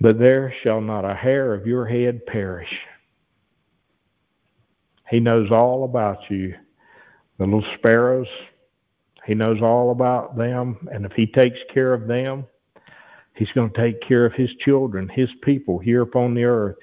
[0.00, 2.72] But there shall not a hair of your head perish.
[5.10, 6.54] He knows all about you
[7.38, 8.26] the little sparrows,
[9.24, 10.88] he knows all about them.
[10.90, 12.46] And if he takes care of them,
[13.34, 16.76] he's going to take care of his children, his people here upon the earth.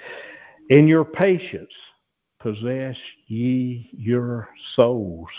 [0.70, 1.72] In your patience,
[2.40, 2.96] possess
[3.28, 5.30] ye your souls.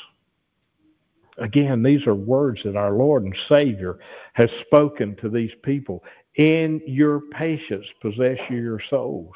[1.39, 3.99] Again, these are words that our Lord and Savior
[4.33, 6.03] has spoken to these people.
[6.37, 9.35] In your patience, possess your souls.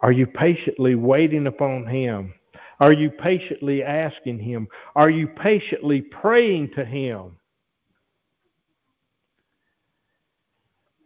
[0.00, 2.32] Are you patiently waiting upon Him?
[2.78, 4.68] Are you patiently asking Him?
[4.94, 7.36] Are you patiently praying to Him?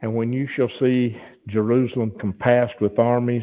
[0.03, 1.18] And when you shall see
[1.49, 3.43] Jerusalem compassed with armies,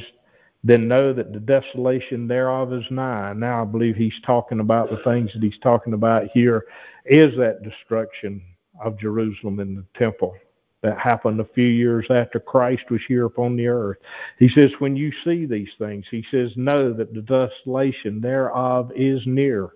[0.63, 3.33] then know that the desolation thereof is nigh.
[3.33, 6.65] Now I believe he's talking about the things that he's talking about here
[7.05, 8.41] is that destruction
[8.83, 10.35] of Jerusalem and the temple
[10.83, 13.97] that happened a few years after Christ was here upon the earth.
[14.39, 19.21] He says, When you see these things, he says, Know that the desolation thereof is
[19.25, 19.69] near.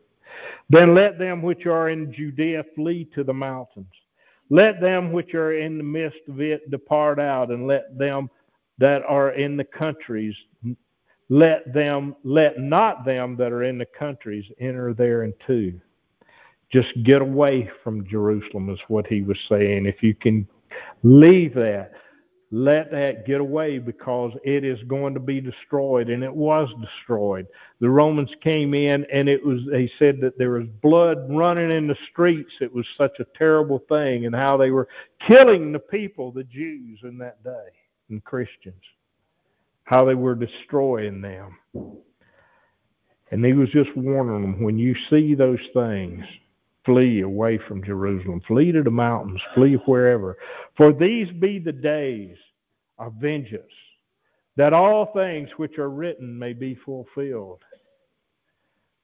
[0.69, 3.91] Then let them which are in Judea flee to the mountains.
[4.49, 8.29] Let them which are in the midst of it depart out, and let them
[8.77, 10.35] that are in the countries
[11.29, 15.73] let them let not them that are in the countries enter thereinto.
[16.71, 19.87] Just get away from Jerusalem is what he was saying.
[19.87, 20.47] If you can
[21.03, 21.91] Leave that.
[22.51, 27.47] Let that get away because it is going to be destroyed, and it was destroyed.
[27.79, 29.59] The Romans came in, and it was.
[29.69, 32.51] They said that there was blood running in the streets.
[32.61, 34.87] It was such a terrible thing, and how they were
[35.27, 37.67] killing the people, the Jews, in that day,
[38.09, 38.81] and Christians.
[39.83, 41.57] How they were destroying them.
[43.31, 46.23] And he was just warning them when you see those things,
[46.85, 48.41] Flee away from Jerusalem.
[48.47, 49.41] Flee to the mountains.
[49.55, 50.37] Flee wherever.
[50.77, 52.37] For these be the days
[52.99, 53.63] of vengeance,
[54.55, 57.61] that all things which are written may be fulfilled.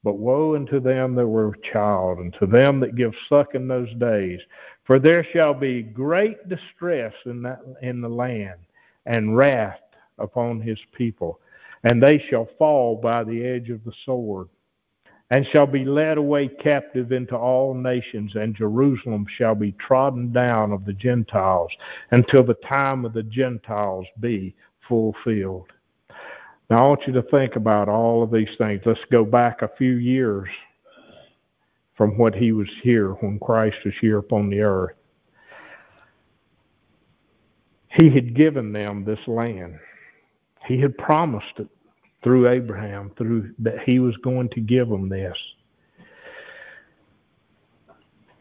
[0.03, 3.93] But woe unto them that were child, and to them that give suck in those
[3.95, 4.39] days.
[4.83, 8.59] For there shall be great distress in, that, in the land,
[9.05, 9.79] and wrath
[10.17, 11.39] upon his people.
[11.83, 14.49] And they shall fall by the edge of the sword,
[15.31, 20.71] and shall be led away captive into all nations, and Jerusalem shall be trodden down
[20.71, 21.71] of the Gentiles,
[22.11, 24.55] until the time of the Gentiles be
[24.87, 25.71] fulfilled.
[26.69, 28.81] Now, I want you to think about all of these things.
[28.85, 30.47] Let's go back a few years
[31.95, 34.95] from what he was here when Christ was here upon the earth.
[37.93, 39.77] He had given them this land.
[40.67, 41.67] He had promised it
[42.23, 45.35] through Abraham, through that he was going to give them this.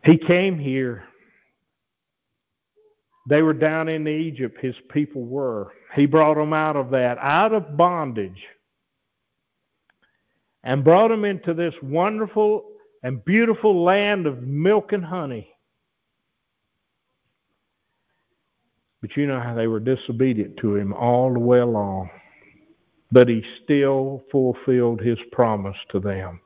[0.05, 1.05] He came here.
[3.29, 5.73] They were down in Egypt, his people were.
[5.95, 8.43] He brought them out of that, out of bondage,
[10.63, 12.65] and brought them into this wonderful
[13.03, 15.50] and beautiful land of milk and honey.
[19.01, 22.11] But you know how they were disobedient to him all the way along.
[23.13, 26.41] But he still fulfilled his promise to them.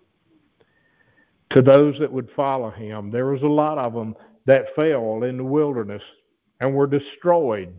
[1.51, 4.15] To those that would follow him, there was a lot of them
[4.47, 6.03] that fell in the wilderness
[6.61, 7.79] and were destroyed.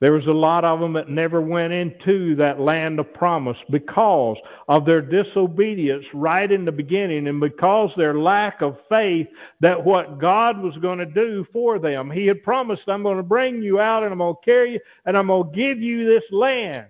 [0.00, 4.38] There was a lot of them that never went into that land of promise because
[4.66, 9.28] of their disobedience right in the beginning and because their lack of faith
[9.60, 12.10] that what God was going to do for them.
[12.10, 14.80] He had promised, I'm going to bring you out and I'm going to carry you
[15.04, 16.86] and I'm going to give you this land.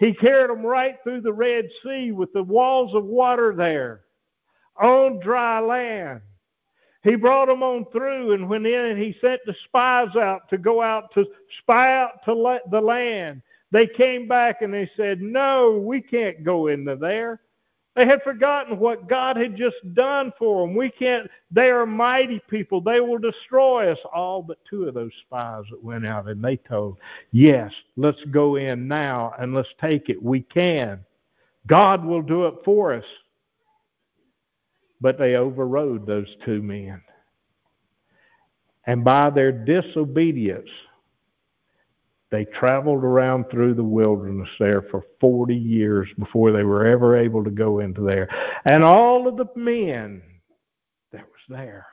[0.00, 4.00] He carried them right through the Red Sea with the walls of water there
[4.80, 6.20] on dry land.
[7.02, 10.82] He brought them on through, and when then he sent the spies out to go
[10.82, 11.26] out to
[11.60, 13.42] spy out to the land.
[13.70, 17.40] They came back and they said, "No, we can't go into there."
[17.96, 20.76] They had forgotten what God had just done for them.
[20.76, 21.28] We can't.
[21.50, 22.80] They are mighty people.
[22.80, 23.98] They will destroy us.
[24.12, 26.98] All but two of those spies that went out, and they told,
[27.32, 30.22] "Yes, let's go in now and let's take it.
[30.22, 31.04] We can.
[31.66, 33.04] God will do it for us."
[35.00, 37.00] But they overrode those two men.
[38.86, 40.68] And by their disobedience,
[42.30, 47.42] they traveled around through the wilderness there for 40 years before they were ever able
[47.44, 48.28] to go into there.
[48.64, 50.22] And all of the men
[51.12, 51.86] that was there,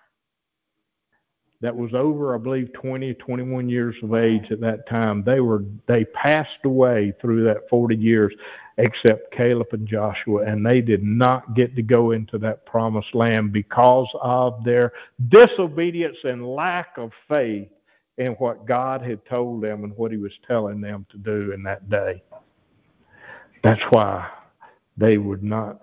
[1.62, 5.64] that was over, I believe, 20, 21 years of age at that time, they were
[5.88, 8.34] they passed away through that 40 years
[8.78, 13.51] except Caleb and Joshua, and they did not get to go into that promised land
[13.51, 14.93] because of their
[15.30, 17.69] disobedience and lack of faith
[18.17, 21.63] in what God had told them and what He was telling them to do in
[21.63, 22.21] that day.
[23.63, 24.30] That's why
[24.95, 25.80] they would not.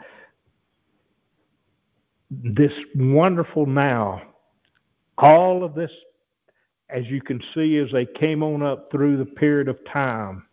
[2.31, 4.23] This wonderful now,
[5.19, 5.91] all of this,
[6.91, 10.45] as you can see, as they came on up through the period of time,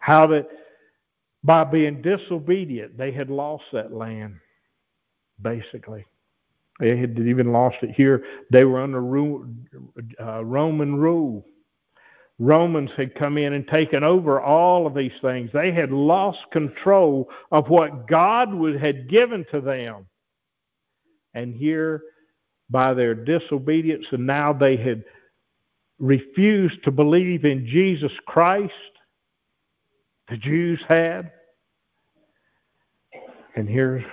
[0.00, 0.46] how that
[1.44, 4.36] by being disobedient, they had lost that land,
[5.40, 6.04] basically.
[6.80, 8.24] They had even lost it here.
[8.50, 9.00] They were under
[10.20, 11.44] uh, Roman rule.
[12.38, 15.50] Romans had come in and taken over all of these things.
[15.52, 20.06] They had lost control of what God had given to them.
[21.34, 22.02] And here,
[22.70, 25.02] by their disobedience, and now they had
[25.98, 28.72] refused to believe in Jesus Christ,
[30.28, 31.32] the Jews had.
[33.56, 34.04] And here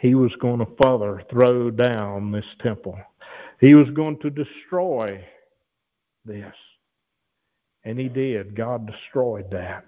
[0.00, 2.98] he was going to further throw down this temple.
[3.60, 5.24] He was going to destroy
[6.24, 6.52] this.
[7.84, 8.56] And he did.
[8.56, 9.84] God destroyed that.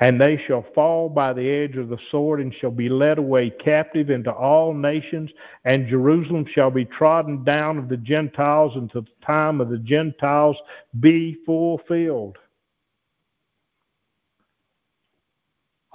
[0.00, 3.50] And they shall fall by the edge of the sword and shall be led away
[3.64, 5.30] captive into all nations,
[5.64, 10.56] and Jerusalem shall be trodden down of the Gentiles until the time of the Gentiles
[11.00, 12.36] be fulfilled.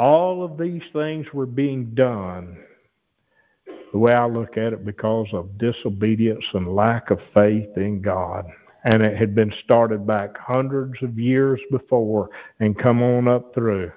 [0.02, 2.58] All of these things were being done,
[3.92, 8.48] the way I look at it, because of disobedience and lack of faith in God.
[8.84, 13.92] And it had been started back hundreds of years before and come on up through.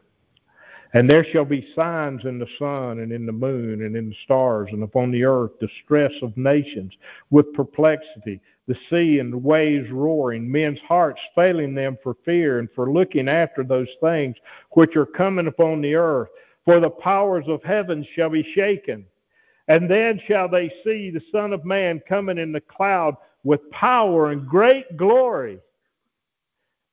[0.95, 4.17] And there shall be signs in the sun and in the moon and in the
[4.25, 6.93] stars and upon the earth distress of nations
[7.31, 12.69] with perplexity, the sea and the waves roaring, men's hearts failing them for fear and
[12.77, 14.37] for looking after those things
[14.71, 16.29] which are coming upon the earth.
[16.65, 19.05] For the powers of heaven shall be shaken.
[19.67, 24.31] And then shall they see the Son of Man coming in the cloud with power
[24.31, 25.59] and great glory.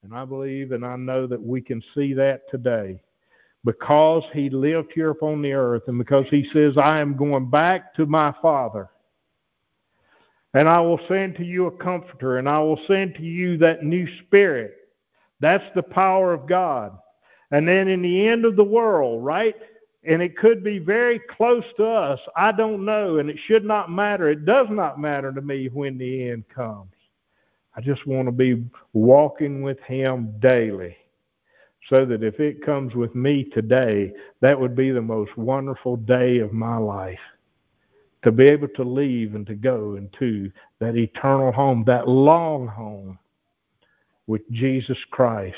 [0.04, 3.00] And I believe and I know that we can see that today
[3.64, 7.94] because he lived here upon the earth and because he says, I am going back
[7.96, 8.90] to my Father.
[10.54, 13.84] And I will send to you a comforter, and I will send to you that
[13.84, 14.74] new spirit.
[15.40, 16.98] That's the power of God.
[17.52, 19.56] And then in the end of the world, right?
[20.04, 22.20] And it could be very close to us.
[22.36, 24.30] I don't know, and it should not matter.
[24.30, 26.92] It does not matter to me when the end comes.
[27.76, 30.98] I just want to be walking with Him daily
[31.90, 36.40] so that if it comes with me today, that would be the most wonderful day
[36.40, 37.20] of my life.
[38.24, 43.18] To be able to leave and to go into that eternal home, that long home
[44.28, 45.58] with Jesus Christ.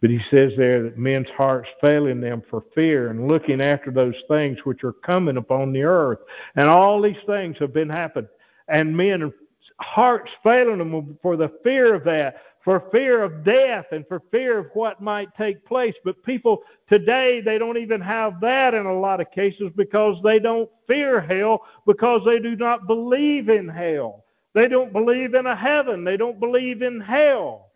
[0.00, 4.14] But he says there that men's hearts failing them for fear and looking after those
[4.28, 6.20] things which are coming upon the earth.
[6.56, 8.28] And all these things have been happened.
[8.68, 9.32] And men
[9.80, 14.58] hearts failing them for the fear of that for fear of death and for fear
[14.58, 15.94] of what might take place.
[16.04, 20.38] But people today, they don't even have that in a lot of cases because they
[20.38, 24.22] don't fear hell because they do not believe in hell.
[24.52, 26.04] They don't believe in a heaven.
[26.04, 27.70] They don't believe in hell.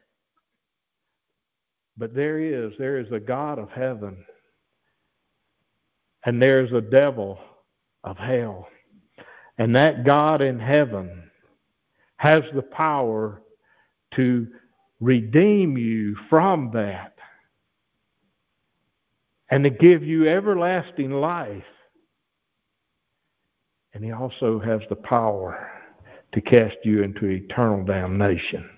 [1.96, 4.22] But there is, there is a God of heaven.
[6.26, 7.38] And there's a devil
[8.04, 8.68] of hell.
[9.56, 11.30] And that God in heaven
[12.18, 13.40] has the power
[14.16, 14.48] to
[15.02, 17.14] redeem you from that
[19.50, 21.64] and to give you everlasting life.
[23.92, 25.70] And he also has the power
[26.32, 28.70] to cast you into eternal damnation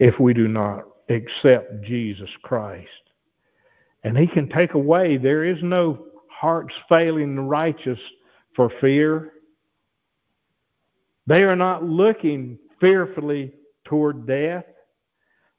[0.00, 2.88] if we do not accept Jesus Christ.
[4.02, 7.98] And he can take away, there is no hearts failing the righteous
[8.56, 9.34] for fear.
[11.28, 13.54] They are not looking fearfully
[13.90, 14.64] toward death,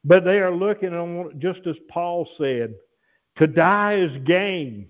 [0.04, 2.74] but they are looking on, just as Paul said,
[3.38, 4.88] to die is gain.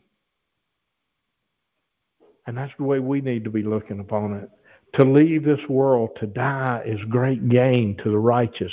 [2.46, 4.48] And that's the way we need to be looking upon it.
[4.96, 8.72] To leave this world, to die, is great gain to the righteous.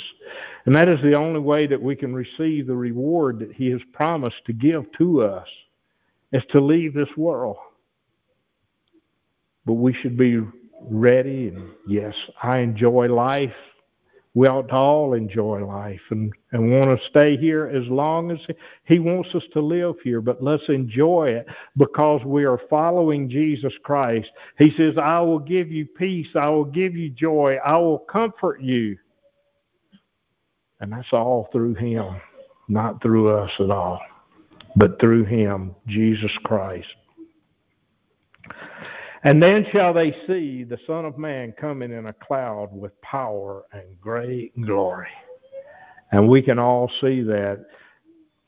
[0.66, 3.80] And that is the only way that we can receive the reward that He has
[3.92, 5.48] promised to give to us,
[6.32, 7.56] is to leave this world.
[9.66, 10.42] But we should be
[10.82, 13.52] ready, and yes, I enjoy life
[14.34, 18.38] we ought to all enjoy life and, and want to stay here as long as
[18.84, 20.20] He wants us to live here.
[20.20, 24.28] But let's enjoy it because we are following Jesus Christ.
[24.56, 26.28] He says, I will give you peace.
[26.36, 27.56] I will give you joy.
[27.64, 28.96] I will comfort you.
[30.78, 32.20] And that's all through Him,
[32.68, 34.00] not through us at all,
[34.76, 36.86] but through Him, Jesus Christ.
[39.22, 43.64] And then shall they see the Son of Man coming in a cloud with power
[43.72, 45.10] and great glory.
[46.12, 47.66] And we can all see that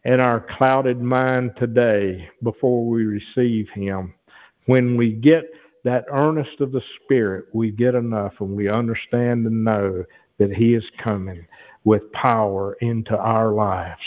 [0.05, 4.15] in our clouded mind today before we receive Him.
[4.67, 5.45] When we get
[5.85, 10.05] that earnest of the Spirit, we get enough and we understand and know
[10.39, 11.47] that He is coming
[11.85, 14.01] with power into our lives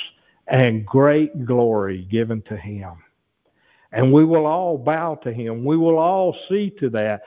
[0.48, 2.94] and great glory given to Him.
[3.96, 5.64] And we will all bow to him.
[5.64, 7.22] We will all see to that,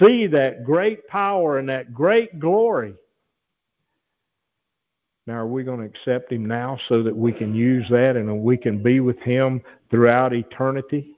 [0.00, 2.94] see that great power and that great glory.
[5.26, 8.42] Now, are we going to accept him now so that we can use that and
[8.42, 9.60] we can be with him
[9.90, 11.14] throughout eternity?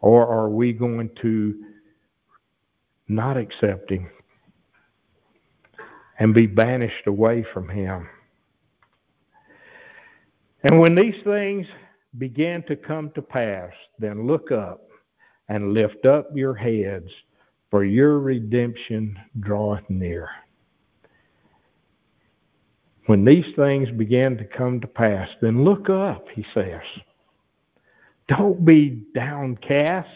[0.00, 1.64] Or are we going to
[3.08, 4.10] not accept him
[6.18, 8.08] and be banished away from him?
[10.64, 11.66] And when these things
[12.18, 14.88] began to come to pass, then look up
[15.48, 17.08] and lift up your heads,
[17.70, 20.28] for your redemption draweth near.
[23.06, 26.82] When these things began to come to pass, then look up, he says.
[28.28, 30.08] Don't be downcast.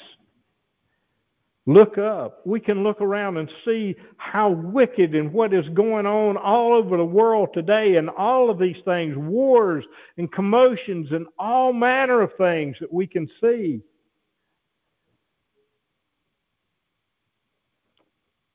[1.67, 2.41] Look up.
[2.47, 6.97] We can look around and see how wicked and what is going on all over
[6.97, 9.85] the world today, and all of these things wars
[10.17, 13.83] and commotions and all manner of things that we can see.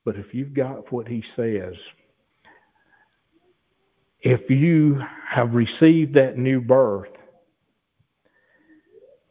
[0.03, 1.74] But if you've got what he says,
[4.22, 4.99] if you
[5.30, 7.10] have received that new birth,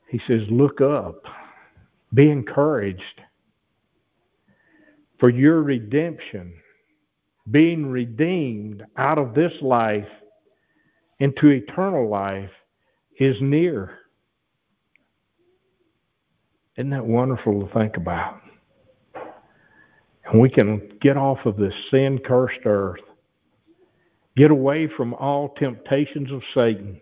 [0.08, 1.22] he says, look up,
[2.12, 3.20] be encouraged
[5.18, 6.54] for your redemption,
[7.50, 10.08] being redeemed out of this life
[11.20, 12.50] into eternal life,
[13.18, 13.98] is near.
[16.76, 18.40] Isn't that wonderful to think about?
[20.26, 23.00] And we can get off of this sin cursed earth,
[24.36, 27.00] get away from all temptations of Satan,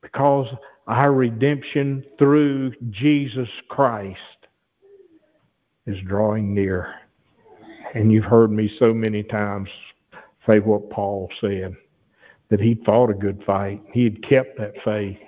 [0.00, 0.46] because
[0.86, 4.18] our redemption through Jesus Christ
[5.86, 6.94] is drawing near.
[7.94, 9.68] And you've heard me so many times
[10.48, 11.74] say what Paul said
[12.48, 15.18] that he'd fought a good fight, he had kept that faith.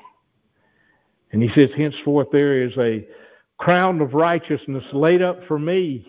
[1.33, 3.09] And he says, Henceforth there is a
[3.59, 6.07] crown of righteousness laid up for me.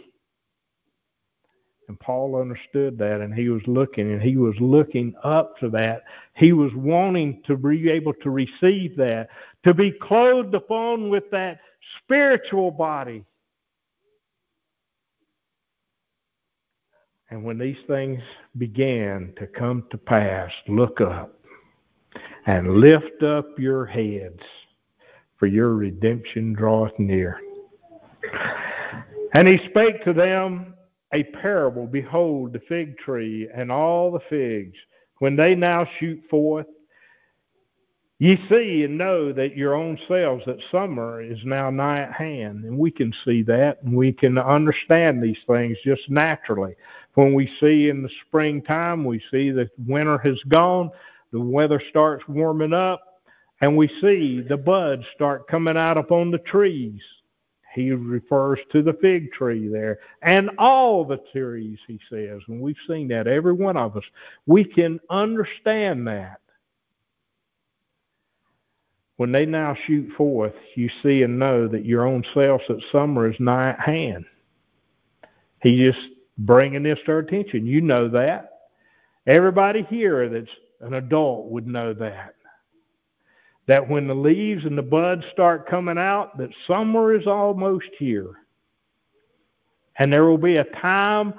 [1.88, 6.04] And Paul understood that and he was looking and he was looking up to that.
[6.36, 9.30] He was wanting to be able to receive that,
[9.64, 11.60] to be clothed upon with that
[12.04, 13.24] spiritual body.
[17.36, 18.22] And when these things
[18.58, 21.38] began to come to pass, look up
[22.46, 24.40] and lift up your heads,
[25.36, 27.38] for your redemption draweth near.
[29.34, 30.76] And he spake to them
[31.14, 34.78] a parable Behold, the fig tree and all the figs,
[35.20, 36.68] when they now shoot forth,
[38.20, 42.64] Ye see and know that your own selves that summer is now nigh at hand.
[42.64, 46.76] And we can see that and we can understand these things just naturally.
[47.16, 50.92] When we see in the springtime, we see that winter has gone,
[51.32, 53.22] the weather starts warming up,
[53.62, 57.02] and we see the buds start coming out upon the trees.
[57.74, 62.42] He refers to the fig tree there and all the trees, he says.
[62.48, 64.04] And we've seen that, every one of us.
[64.46, 66.40] We can understand that.
[69.18, 73.30] When they now shoot forth, you see and know that your own selves that summer
[73.30, 74.26] is nigh at hand.
[75.62, 76.00] He just
[76.38, 77.66] bringing this to our attention.
[77.66, 78.52] You know that.
[79.28, 82.36] Everybody here that's an adult would know that.
[83.68, 88.32] That when the leaves and the buds start coming out, that summer is almost here.
[89.98, 91.34] And there will be a time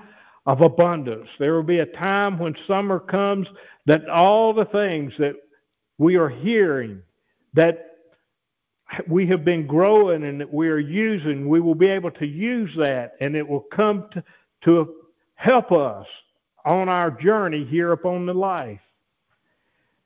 [0.47, 1.29] of abundance.
[1.39, 3.47] There will be a time when summer comes
[3.87, 5.35] that all the things that
[5.99, 7.03] we are hearing
[7.55, 7.97] that
[9.09, 12.71] we have been growing and that we are using, we will be able to use
[12.79, 14.23] that and it will come to,
[14.67, 14.97] to
[15.35, 16.07] help us
[16.65, 18.81] on our journey here upon the life.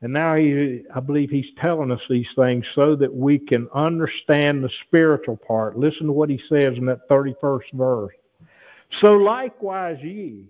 [0.02, 4.62] And now he, I believe he's telling us these things so that we can understand
[4.62, 5.76] the spiritual part.
[5.76, 8.14] Listen to what he says in that 31st verse.
[9.00, 10.46] So likewise ye,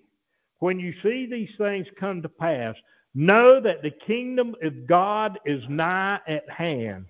[0.58, 2.76] when you see these things come to pass,
[3.14, 7.06] Know that the kingdom of God is nigh at hand.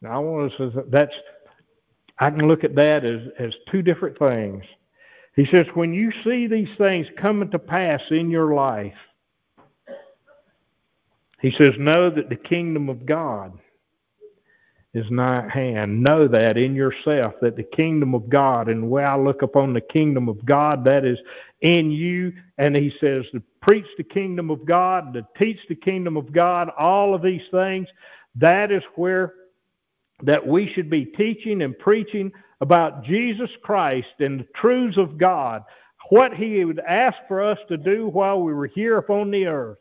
[0.00, 1.12] Now I want to say that's
[2.18, 4.64] I can look at that as, as two different things.
[5.34, 8.94] He says, when you see these things coming to pass in your life,
[11.40, 13.58] he says, know that the kingdom of God
[14.94, 16.02] is nigh at hand.
[16.02, 19.74] Know that in yourself, that the kingdom of God, and the way I look upon
[19.74, 21.18] the kingdom of God, that is
[21.60, 22.32] in you.
[22.56, 26.70] And he says to preach the kingdom of God, to teach the kingdom of God,
[26.78, 27.86] all of these things,
[28.36, 29.34] that is where
[30.22, 35.62] that we should be teaching and preaching about Jesus Christ and the truths of God,
[36.10, 39.78] what he would ask for us to do while we were here upon the earth,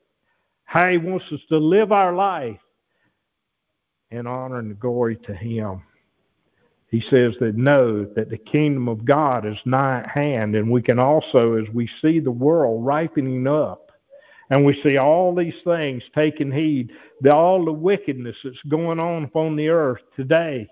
[0.65, 2.59] how he wants us to live our life
[4.11, 5.83] in honor and glory to him.
[6.89, 10.81] He says that know that the kingdom of God is nigh at hand, and we
[10.81, 13.84] can also, as we see the world ripening up,
[14.49, 16.91] and we see all these things taking heed,
[17.21, 20.67] the, all the wickedness that's going on upon the earth today.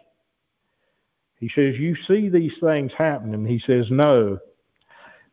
[1.39, 3.45] He says, You see these things happening.
[3.45, 4.39] He says, Know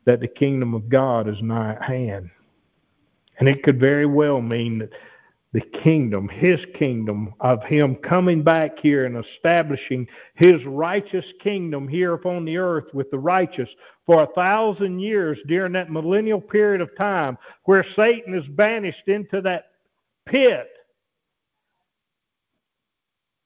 [0.05, 2.29] that the kingdom of God is nigh at hand.
[3.39, 4.89] And it could very well mean that
[5.53, 12.13] the kingdom, his kingdom of him coming back here and establishing his righteous kingdom here
[12.13, 13.67] upon the earth with the righteous
[14.05, 19.41] for a thousand years during that millennial period of time where Satan is banished into
[19.41, 19.71] that
[20.25, 20.67] pit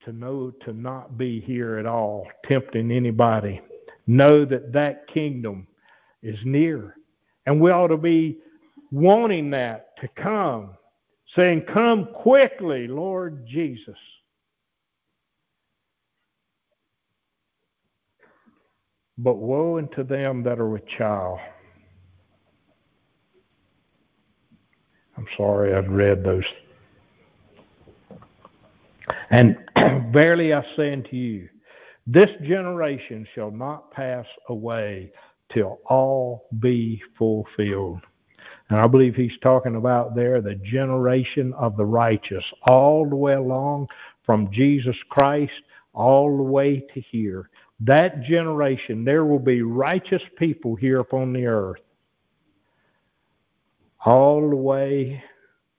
[0.04, 3.60] to know to not be here at all, tempting anybody.
[4.06, 5.66] Know that that kingdom
[6.22, 6.96] is near.
[7.48, 8.38] And we ought to be
[8.92, 10.78] wanting that to come
[11.36, 13.98] saying, Come quickly, Lord Jesus.
[19.18, 21.40] But woe unto them that are with child.
[25.18, 26.44] I'm sorry I've read those.
[29.30, 29.56] And
[30.12, 31.48] verily I say unto you,
[32.06, 35.12] this generation shall not pass away
[35.54, 38.02] till all be fulfilled.
[38.70, 43.34] And I believe he's talking about there the generation of the righteous, all the way
[43.34, 43.88] along
[44.26, 45.52] from Jesus Christ
[45.96, 47.50] all the way to here.
[47.80, 51.80] That generation, there will be righteous people here upon the earth
[54.06, 55.24] all the way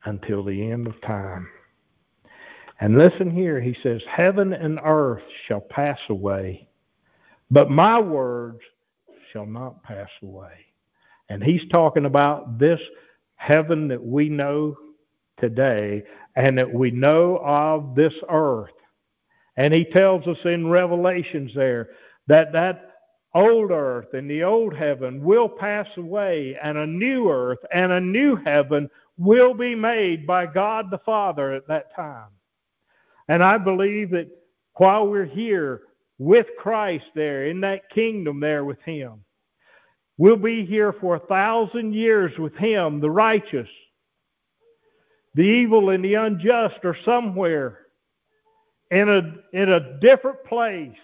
[0.04, 1.48] until the end of time.
[2.80, 6.68] And listen here, he says, Heaven and earth shall pass away,
[7.50, 8.58] but my words
[9.32, 10.65] shall not pass away.
[11.28, 12.80] And he's talking about this
[13.36, 14.76] heaven that we know
[15.40, 16.02] today
[16.36, 18.70] and that we know of this earth.
[19.56, 21.90] And he tells us in Revelations there
[22.26, 22.92] that that
[23.34, 28.00] old earth and the old heaven will pass away, and a new earth and a
[28.00, 32.28] new heaven will be made by God the Father at that time.
[33.28, 34.28] And I believe that
[34.74, 35.82] while we're here
[36.18, 39.24] with Christ there in that kingdom there with Him,
[40.18, 43.68] we'll be here for a thousand years with Him, the righteous.
[45.34, 47.80] The evil and the unjust are somewhere
[48.90, 50.96] in a, in a different place.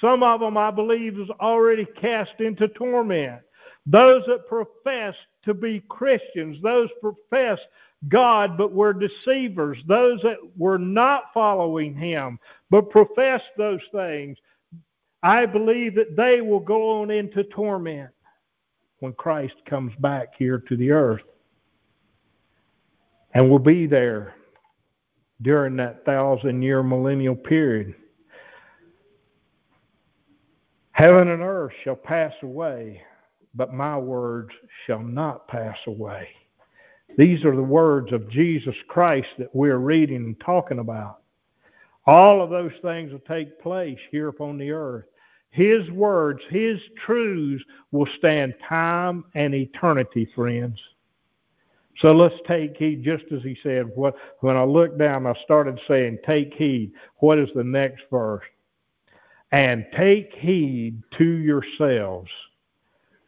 [0.00, 3.40] Some of them, I believe, is already cast into torment.
[3.86, 5.14] Those that profess
[5.44, 7.58] to be Christians, those profess
[8.06, 12.38] God but were deceivers, those that were not following Him
[12.70, 14.36] but professed those things,
[15.22, 18.10] I believe that they will go on into torment
[19.00, 21.22] when Christ comes back here to the earth.
[23.34, 24.34] And will be there
[25.42, 27.94] during that thousand year millennial period.
[30.92, 33.00] Heaven and earth shall pass away,
[33.54, 34.50] but my words
[34.86, 36.28] shall not pass away.
[37.16, 41.20] These are the words of Jesus Christ that we're reading and talking about.
[42.06, 45.04] All of those things will take place here upon the earth.
[45.50, 50.78] His words, His truths will stand time and eternity, friends.
[52.00, 53.90] So let's take heed, just as he said.
[53.94, 56.92] What, when I looked down, I started saying, Take heed.
[57.16, 58.44] What is the next verse?
[59.50, 62.30] And take heed to yourselves,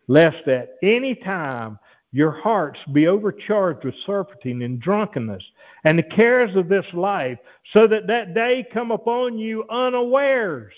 [0.06, 1.78] lest at any time
[2.12, 5.42] your hearts be overcharged with surfeiting and drunkenness
[5.84, 7.38] and the cares of this life,
[7.72, 10.74] so that that day come upon you unawares.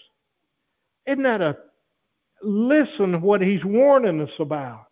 [1.06, 1.56] Isn't that a
[2.42, 4.86] listen what he's warning us about?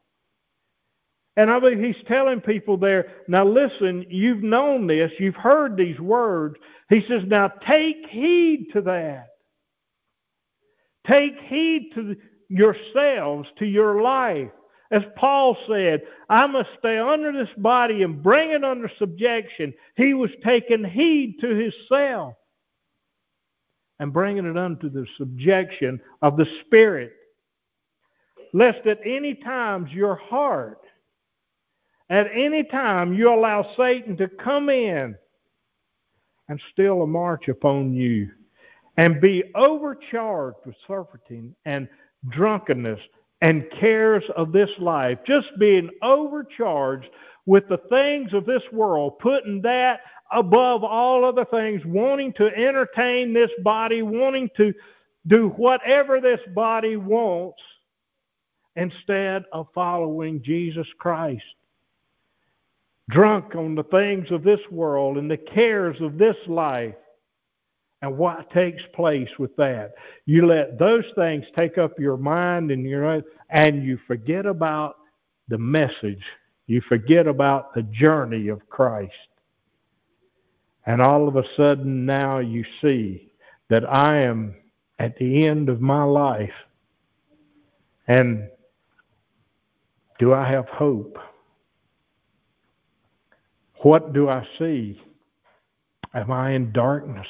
[1.37, 5.99] And I mean, he's telling people there, now listen, you've known this, you've heard these
[5.99, 6.57] words.
[6.89, 9.29] He says, now take heed to that.
[11.07, 12.17] Take heed to
[12.49, 14.51] yourselves, to your life.
[14.91, 19.73] As Paul said, I must stay under this body and bring it under subjection.
[19.97, 22.35] He was taking heed to himself
[24.01, 27.13] and bringing it unto the subjection of the Spirit.
[28.53, 30.81] Lest at any times your heart
[32.11, 35.17] at any time you allow Satan to come in
[36.49, 38.29] and steal a march upon you
[38.97, 41.89] and be overcharged with surfeiting and
[42.31, 42.99] drunkenness
[43.41, 47.09] and cares of this life, just being overcharged
[47.47, 50.01] with the things of this world, putting that
[50.33, 54.73] above all other things, wanting to entertain this body, wanting to
[55.27, 57.61] do whatever this body wants
[58.77, 61.43] instead of following Jesus Christ
[63.11, 66.95] drunk on the things of this world and the cares of this life
[68.03, 69.93] and what takes place with that.
[70.27, 74.97] You let those things take up your mind and your and you forget about
[75.49, 76.23] the message.
[76.67, 79.13] You forget about the journey of Christ.
[80.87, 83.31] And all of a sudden now you see
[83.69, 84.55] that I am
[84.99, 86.53] at the end of my life.
[88.09, 88.49] And
[90.19, 91.17] do I have hope?
[93.83, 95.01] What do I see?
[96.13, 97.27] Am I in darkness?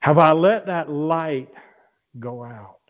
[0.00, 1.48] Have I let that light
[2.18, 2.80] go out?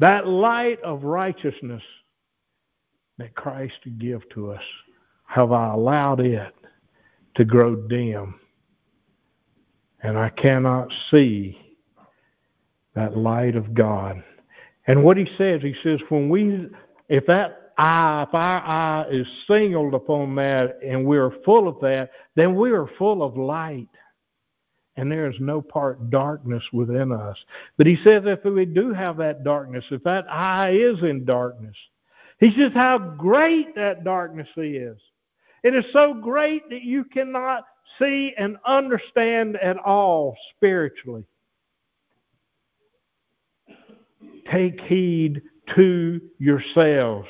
[0.00, 1.82] That light of righteousness
[3.18, 4.62] that Christ give to us,
[5.26, 6.54] have I allowed it
[7.36, 8.38] to grow dim?
[10.02, 11.58] And I cannot see
[12.94, 14.22] that light of God.
[14.86, 16.68] And what he says, he says, when we,
[17.08, 21.80] if that eye, if our eye is singled upon that and we are full of
[21.80, 23.88] that, then we are full of light.
[24.96, 27.36] And there is no part darkness within us.
[27.76, 31.74] But he says if we do have that darkness, if that eye is in darkness,
[32.38, 34.96] he says how great that darkness is.
[35.64, 37.64] It is so great that you cannot
[37.98, 41.24] see and understand at all spiritually.
[44.50, 45.42] Take heed
[45.74, 47.28] to yourselves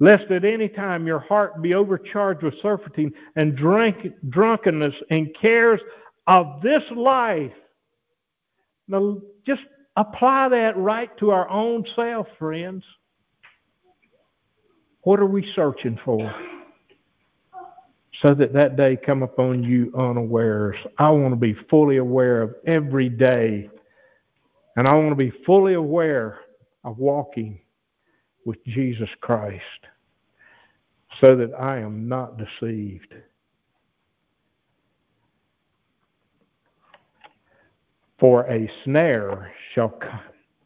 [0.00, 3.96] lest at any time your heart be overcharged with surfeiting and drink,
[4.28, 5.80] drunkenness and cares
[6.26, 7.52] of this life.
[8.88, 9.62] Now, just
[9.96, 12.84] apply that right to our own self, friends.
[15.02, 16.34] What are we searching for?
[18.24, 20.76] So that that day come upon you unawares.
[20.96, 23.68] I want to be fully aware of every day,
[24.76, 26.38] and I want to be fully aware
[26.84, 27.60] of walking
[28.46, 29.62] with Jesus Christ
[31.20, 33.12] so that I am not deceived.
[38.18, 39.98] For a snare shall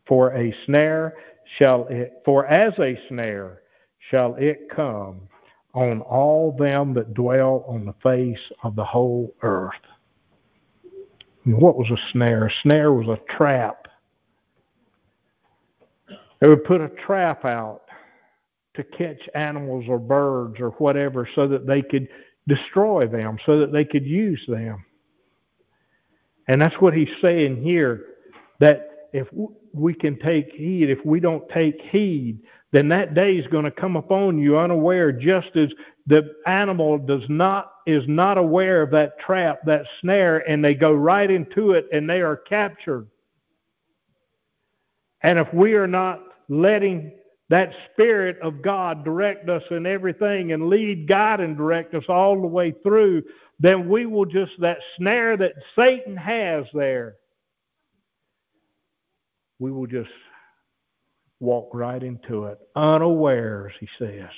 [0.06, 1.14] for a snare
[1.58, 3.62] shall it for as a snare
[4.10, 5.22] shall it come
[5.78, 9.74] on all them that dwell on the face of the whole earth.
[11.44, 12.46] what was a snare?
[12.46, 13.86] A snare was a trap.
[16.40, 17.82] They would put a trap out
[18.74, 22.08] to catch animals or birds or whatever so that they could
[22.48, 24.84] destroy them, so that they could use them.
[26.48, 28.04] And that's what he's saying here
[28.58, 29.28] that if
[29.72, 32.40] we can take heed, if we don't take heed,
[32.72, 35.68] then that day is going to come upon you unaware, just as
[36.06, 40.92] the animal does not is not aware of that trap, that snare, and they go
[40.92, 43.08] right into it and they are captured.
[45.22, 47.12] And if we are not letting
[47.48, 52.38] that Spirit of God direct us in everything and lead, guide, and direct us all
[52.38, 53.22] the way through,
[53.58, 57.16] then we will just, that snare that Satan has there,
[59.58, 60.10] we will just
[61.40, 64.28] walk right into it, unawares, he says,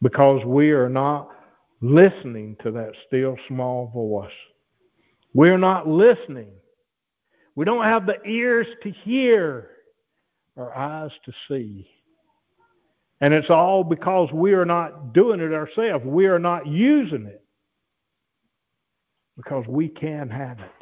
[0.00, 1.30] because we are not
[1.80, 4.30] listening to that still small voice.
[5.34, 6.50] We're not listening.
[7.54, 9.70] We don't have the ears to hear
[10.56, 11.88] or eyes to see.
[13.20, 16.04] And it's all because we are not doing it ourselves.
[16.04, 17.42] We are not using it
[19.36, 20.81] because we can have it.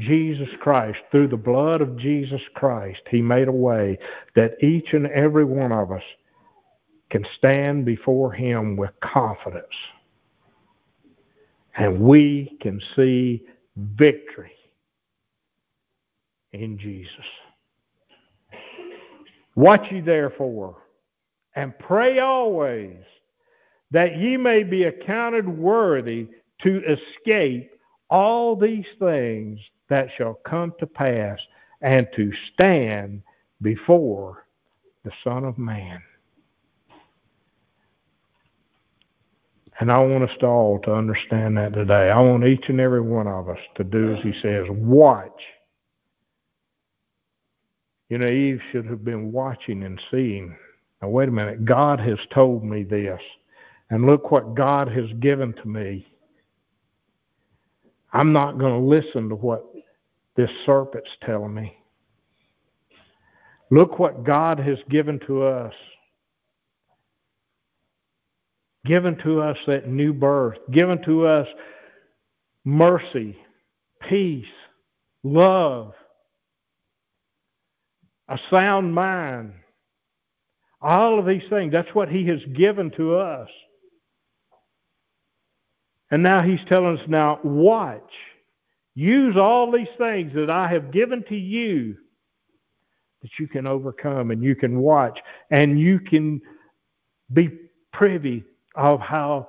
[0.00, 3.98] Jesus Christ, through the blood of Jesus Christ, He made a way
[4.34, 6.02] that each and every one of us
[7.10, 9.66] can stand before Him with confidence.
[11.76, 13.44] And we can see
[13.76, 14.52] victory
[16.52, 17.08] in Jesus.
[19.56, 20.76] Watch ye therefore,
[21.54, 22.96] and pray always
[23.92, 26.28] that ye may be accounted worthy
[26.62, 27.70] to escape
[28.10, 31.38] all these things that shall come to pass
[31.82, 33.22] and to stand
[33.60, 34.46] before
[35.04, 36.02] the Son of Man.
[39.80, 42.10] And I want us to all to understand that today.
[42.10, 45.40] I want each and every one of us to do as he says, watch.
[48.08, 50.56] You know, Eve should have been watching and seeing.
[51.02, 51.64] Now, wait a minute.
[51.64, 53.20] God has told me this.
[53.90, 56.06] And look what God has given to me.
[58.12, 59.73] I'm not going to listen to what
[60.36, 61.76] this serpent's telling me.
[63.70, 65.72] Look what God has given to us.
[68.84, 71.46] Given to us that new birth, given to us
[72.64, 73.36] mercy,
[74.08, 74.44] peace,
[75.22, 75.92] love,
[78.28, 79.54] a sound mind.
[80.80, 83.48] All of these things, that's what He has given to us.
[86.10, 88.02] And now He's telling us now, watch.
[88.94, 91.96] Use all these things that I have given to you
[93.22, 95.18] that you can overcome and you can watch
[95.50, 96.40] and you can
[97.32, 97.50] be
[97.92, 98.44] privy
[98.76, 99.48] of how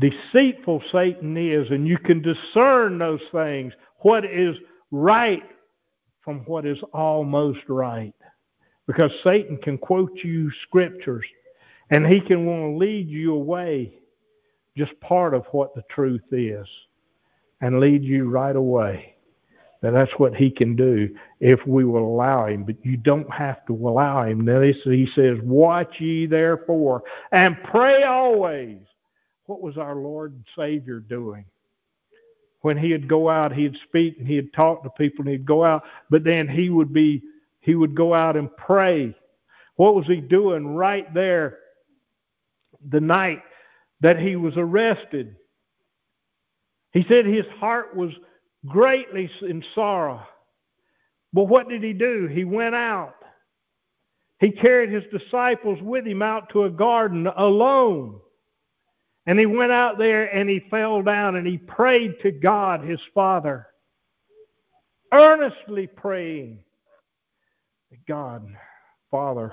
[0.00, 4.56] deceitful Satan is and you can discern those things, what is
[4.90, 5.42] right
[6.20, 8.12] from what is almost right.
[8.86, 11.24] Because Satan can quote you scriptures
[11.90, 13.94] and he can want to lead you away
[14.76, 16.66] just part of what the truth is
[17.60, 19.14] and lead you right away.
[19.82, 22.64] That that's what he can do if we will allow him.
[22.64, 24.40] But you don't have to allow him.
[24.40, 28.78] Now he says, Watch ye therefore and pray always.
[29.44, 31.44] What was our Lord and Savior doing?
[32.66, 35.84] when he'd go out, he'd speak and he'd talk to people and he'd go out,
[36.10, 37.22] but then he would be,
[37.60, 39.14] he would go out and pray.
[39.76, 41.58] What was he doing right there
[42.90, 43.40] the night
[44.00, 45.36] that he was arrested?
[46.96, 48.10] He said his heart was
[48.66, 50.26] greatly in sorrow.
[51.30, 52.26] But what did he do?
[52.26, 53.16] He went out.
[54.40, 58.18] He carried his disciples with him out to a garden alone.
[59.26, 63.00] And he went out there and he fell down and he prayed to God, his
[63.12, 63.66] Father,
[65.12, 66.60] earnestly praying,
[68.08, 68.48] God,
[69.10, 69.52] Father,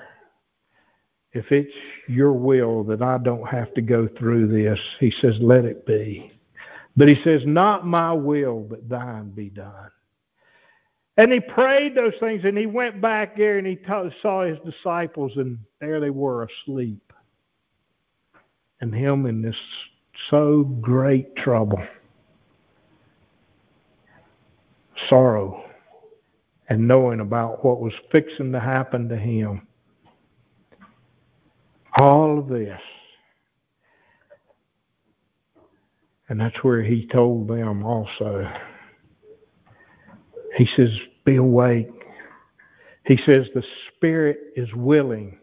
[1.34, 1.76] if it's
[2.08, 6.30] your will that I don't have to go through this, he says, let it be.
[6.96, 9.90] But he says, not my will, but thine be done.
[11.16, 13.78] And he prayed those things and he went back there and he
[14.22, 17.00] saw his disciples and there they were asleep.
[18.80, 19.56] and him in this
[20.30, 21.82] so great trouble,
[25.08, 25.64] sorrow,
[26.68, 29.66] and knowing about what was fixing to happen to him.
[31.98, 32.80] All of this.
[36.28, 38.50] And that's where he told them also.
[40.56, 40.90] He says,
[41.24, 41.90] Be awake.
[43.06, 45.38] He says, The spirit is willing,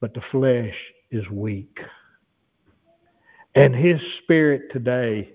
[0.00, 0.74] but the flesh
[1.10, 1.78] is weak.
[3.54, 5.30] And his spirit today,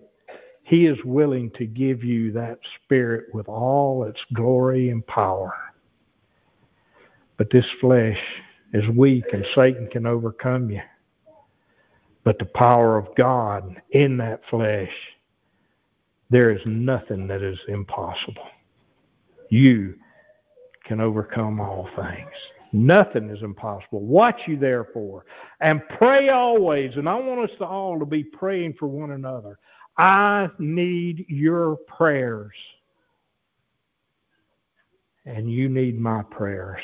[0.63, 5.53] he is willing to give you that spirit with all its glory and power.
[7.38, 8.19] But this flesh
[8.74, 10.82] is weak and Satan can overcome you.
[12.24, 14.91] But the power of God in that flesh,
[16.30, 18.47] there is nothing that is impossible.
[19.49, 19.95] You
[20.86, 22.32] can overcome all things.
[22.71, 24.01] Nothing is impossible.
[24.01, 25.26] Watch you therefore
[25.61, 26.91] and pray always.
[26.95, 29.59] And I want us to all to be praying for one another.
[29.97, 32.53] I need your prayers.
[35.26, 36.82] And you need my prayers.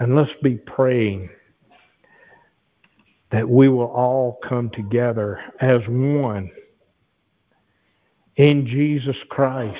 [0.00, 1.30] And let's be praying
[3.30, 6.50] that we will all come together as one
[8.36, 9.78] in Jesus Christ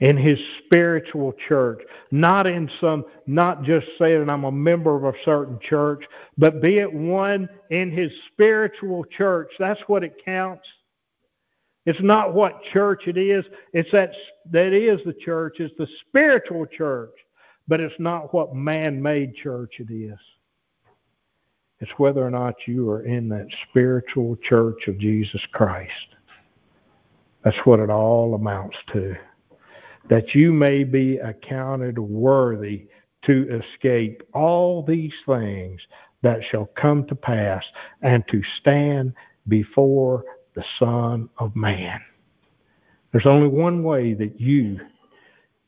[0.00, 5.18] in his spiritual church, not in some, not just saying I'm a member of a
[5.24, 6.02] certain church,
[6.38, 9.52] but be it one in his spiritual church.
[9.58, 10.66] That's what it counts.
[11.84, 13.44] It's not what church it is.
[13.72, 14.12] It's that
[14.50, 15.56] that is the church.
[15.60, 17.14] It's the spiritual church,
[17.68, 20.18] but it's not what man-made church it is.
[21.80, 25.90] It's whether or not you are in that spiritual church of Jesus Christ.
[27.42, 29.16] That's what it all amounts to
[30.10, 32.86] that you may be accounted worthy
[33.24, 35.80] to escape all these things
[36.22, 37.62] that shall come to pass
[38.02, 39.12] and to stand
[39.48, 40.24] before
[40.54, 42.00] the Son of Man.
[43.12, 44.80] There's only one way that you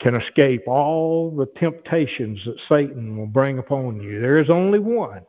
[0.00, 4.20] can escape all the temptations that Satan will bring upon you.
[4.20, 5.22] There is only one.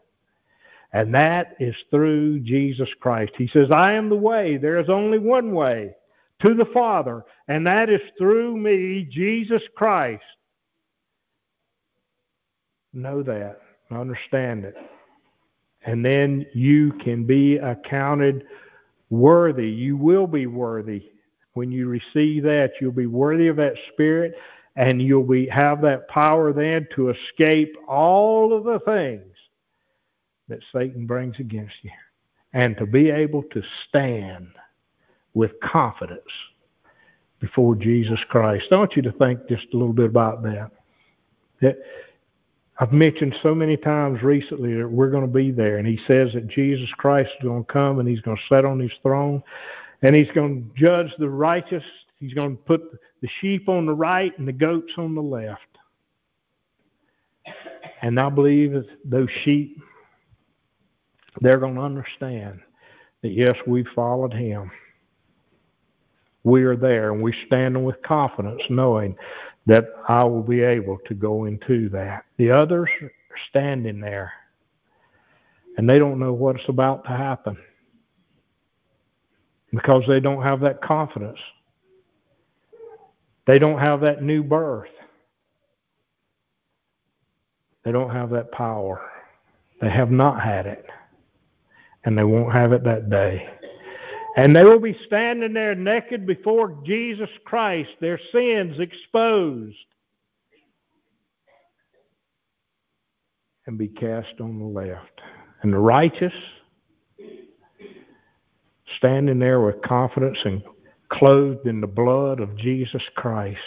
[0.94, 3.34] And that is through Jesus Christ.
[3.38, 4.58] He says, I am the way.
[4.58, 5.96] There is only one way
[6.44, 10.24] to the Father, and that is through me, Jesus Christ.
[12.94, 14.76] Know that, understand it.
[15.86, 18.46] And then you can be accounted
[19.10, 19.70] worthy.
[19.70, 21.10] You will be worthy.
[21.54, 24.36] When you receive that, you'll be worthy of that Spirit,
[24.76, 29.33] and you'll be have that power then to escape all of the things
[30.50, 31.92] that Satan brings against you,
[32.54, 34.48] and to be able to stand
[35.34, 36.22] with confidence
[37.40, 38.66] before Jesus Christ.
[38.72, 40.72] I want you to think just a little bit about that.
[41.62, 41.78] That
[42.80, 46.30] I've mentioned so many times recently that we're going to be there, and he says
[46.34, 49.44] that Jesus Christ is going to come and he's going to sit on his throne
[50.02, 51.84] and he's going to judge the righteous.
[52.20, 52.82] He's going to put
[53.22, 55.62] the sheep on the right and the goats on the left.
[58.02, 59.82] And I believe that those sheep,
[61.42, 62.60] they're going to understand
[63.22, 64.72] that yes, we followed him
[66.44, 69.16] we are there and we stand with confidence knowing
[69.66, 72.26] that I will be able to go into that.
[72.38, 73.12] The others are
[73.50, 74.34] standing there
[75.78, 77.58] and they don't know what's about to happen
[79.72, 81.40] because they don't have that confidence.
[83.48, 84.90] They don't have that new birth.
[87.84, 89.02] They don't have that power.
[89.82, 90.86] They have not had it.
[92.06, 93.50] And they won't have it that day.
[94.36, 99.78] And they will be standing there naked before Jesus Christ, their sins exposed,
[103.68, 105.22] and be cast on the left.
[105.62, 106.34] And the righteous,
[108.98, 110.64] standing there with confidence and
[111.10, 113.60] clothed in the blood of Jesus Christ,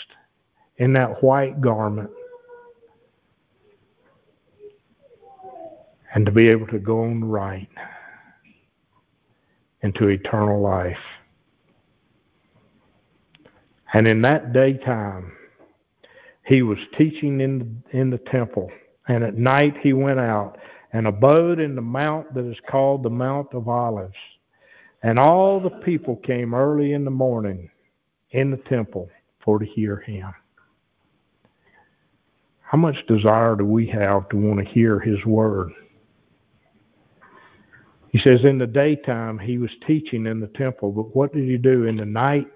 [0.79, 2.11] in that white garment,
[6.13, 7.69] and to be able to go on right
[9.87, 10.99] into eternal life.
[13.95, 15.33] And in that daytime,
[16.45, 18.71] he was teaching in the, in the temple,
[19.07, 20.59] and at night he went out
[20.93, 24.15] and abode in the mount that is called the Mount of Olives.
[25.03, 27.71] And all the people came early in the morning
[28.31, 29.09] in the temple
[29.45, 30.33] for to hear him.
[32.61, 35.71] How much desire do we have to want to hear his word?
[38.17, 41.59] He says in the daytime he was teaching in the temple, but what did he
[41.59, 42.47] do in the night?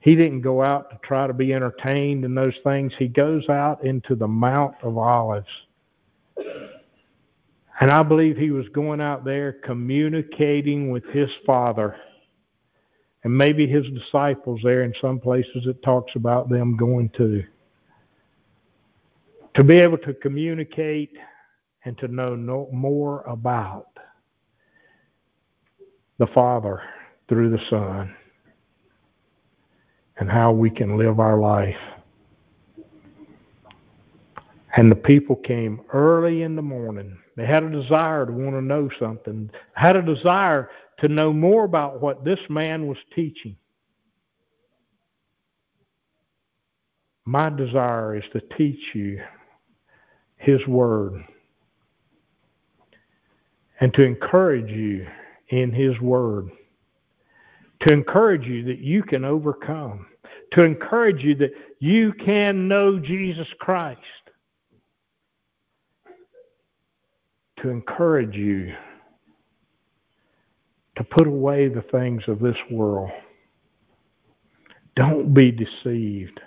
[0.00, 2.92] He didn't go out to try to be entertained and those things.
[2.98, 5.48] He goes out into the Mount of Olives.
[7.80, 11.96] And I believe he was going out there communicating with his Father.
[13.24, 17.42] And maybe his disciples there in some places it talks about them going to.
[19.54, 21.16] To be able to communicate
[21.86, 23.97] and to know no more about
[26.18, 26.80] the Father
[27.28, 28.14] through the Son
[30.18, 31.76] and how we can live our life.
[34.76, 37.18] And the people came early in the morning.
[37.36, 40.70] They had a desire to want to know something, had a desire
[41.00, 43.56] to know more about what this man was teaching.
[47.24, 49.20] My desire is to teach you
[50.36, 51.22] His Word
[53.80, 55.06] and to encourage you
[55.50, 56.50] in His Word,
[57.82, 60.06] to encourage you that you can overcome,
[60.52, 64.00] to encourage you that you can know Jesus Christ,
[67.62, 68.72] to encourage you
[70.96, 73.10] to put away the things of this world.
[74.96, 76.40] Don't be deceived.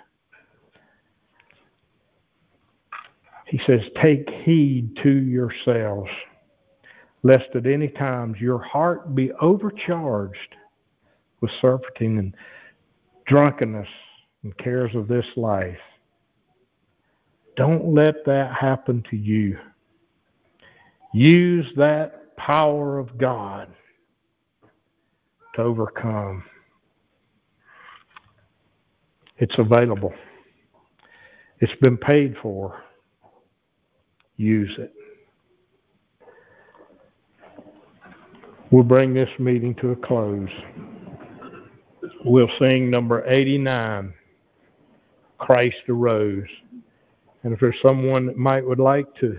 [3.46, 6.10] He says, Take heed to yourselves,
[7.22, 10.56] lest at any times your heart be overcharged
[11.40, 12.34] with surfeiting and
[13.26, 13.88] drunkenness
[14.42, 15.78] and cares of this life.
[17.56, 19.58] Don't let that happen to you.
[21.12, 23.68] Use that power of God
[25.54, 26.42] to overcome.
[29.38, 30.14] It's available.
[31.60, 32.82] It's been paid for.
[34.36, 34.92] Use it.
[38.72, 40.48] We'll bring this meeting to a close.
[42.24, 44.12] We'll sing number 89,
[45.38, 46.48] Christ Arose.
[47.42, 49.38] And if there's someone that might would like to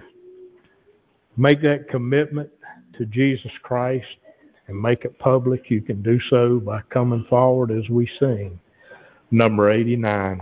[1.36, 2.50] make that commitment
[2.98, 4.06] to Jesus Christ,
[4.68, 8.60] and make it public, you can do so by coming forward as we sing.
[9.32, 10.42] Number 89.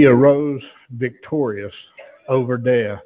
[0.00, 0.62] He arose
[0.92, 1.74] victorious
[2.26, 3.02] over death.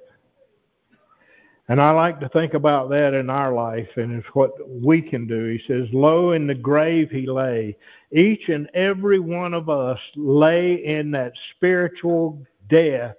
[1.66, 5.26] And I like to think about that in our life and it's what we can
[5.26, 5.48] do.
[5.48, 7.76] He says, Lo, in the grave he lay.
[8.12, 12.40] Each and every one of us lay in that spiritual
[12.70, 13.16] death,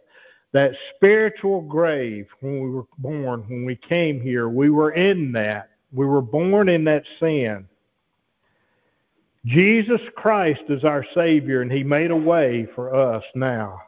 [0.54, 4.48] that spiritual grave when we were born, when we came here.
[4.48, 5.72] We were in that.
[5.92, 7.68] We were born in that sin.
[9.46, 13.80] Jesus Christ is our Savior, and He made a way for us now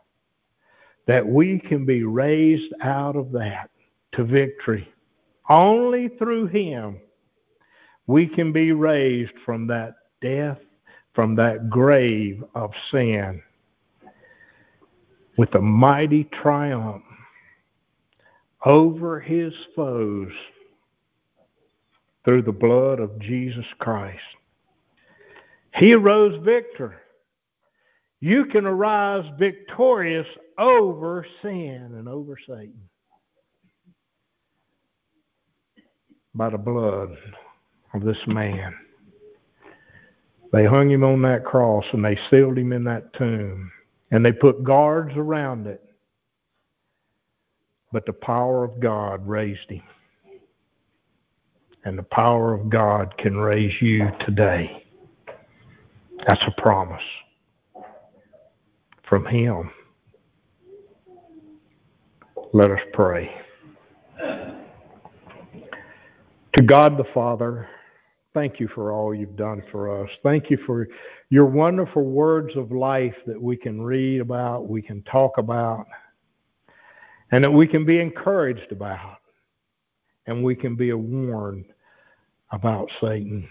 [1.08, 3.72] that we can be raised out of that
[4.14, 4.88] to victory.
[5.50, 7.00] Only through Him
[8.06, 10.60] we can be raised from that death,
[11.16, 13.42] from that grave of sin,
[15.38, 17.04] with a mighty triumph
[18.64, 20.32] over His foes
[22.26, 24.20] through the blood of Jesus Christ.
[25.80, 27.02] He arose victor.
[28.20, 30.28] You can arise victorious
[30.58, 32.90] over sin and over Satan
[36.34, 37.16] by the blood
[37.94, 38.74] of this man.
[40.52, 43.72] They hung him on that cross and they sealed him in that tomb
[44.10, 45.84] and they put guards around it.
[47.92, 49.84] But the power of God raised him.
[51.86, 54.87] And the power of God can raise you today.
[56.28, 57.02] That's a promise
[59.08, 59.72] from Him.
[62.54, 63.32] Let us pray.
[66.58, 67.70] To God the Father,
[68.34, 70.10] thank you for all you've done for us.
[70.22, 70.88] Thank you for
[71.30, 75.86] your wonderful words of life that we can read about, we can talk about,
[77.32, 79.20] and that we can be encouraged about,
[80.26, 81.66] and we can be warned
[82.52, 83.48] about Satan.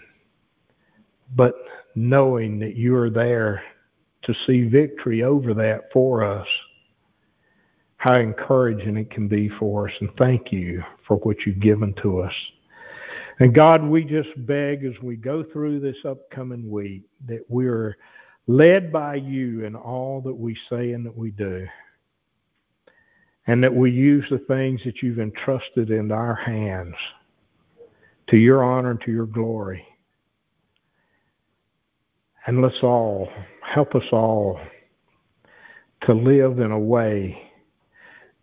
[1.35, 1.53] But
[1.97, 3.63] knowing that you are there
[4.21, 6.47] to see victory over that for us.
[7.97, 9.93] How encouraging it can be for us.
[9.99, 12.33] And thank you for what you've given to us.
[13.39, 17.97] And God, we just beg as we go through this upcoming week that we're
[18.45, 21.65] led by you in all that we say and that we do.
[23.47, 26.95] And that we use the things that you've entrusted in our hands
[28.29, 29.83] to your honor and to your glory.
[32.47, 33.27] And let's all,
[33.61, 34.57] help us all
[36.03, 37.37] to live in a way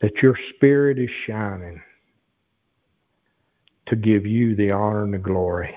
[0.03, 1.81] that your spirit is shining
[3.87, 5.75] to give you the honor and the glory.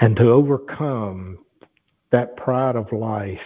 [0.00, 1.38] And to overcome
[2.10, 3.38] that pride of life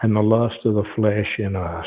[0.00, 1.86] and the lust of the flesh in us,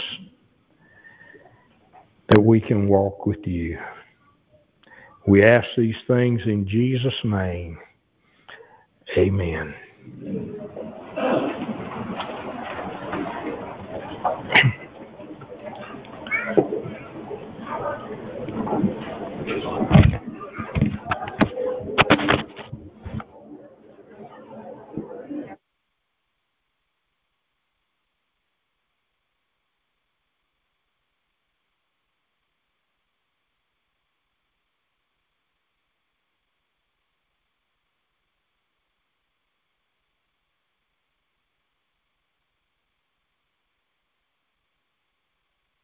[2.30, 3.80] that we can walk with you.
[5.26, 7.78] We ask these things in Jesus' name.
[9.18, 9.76] Amen.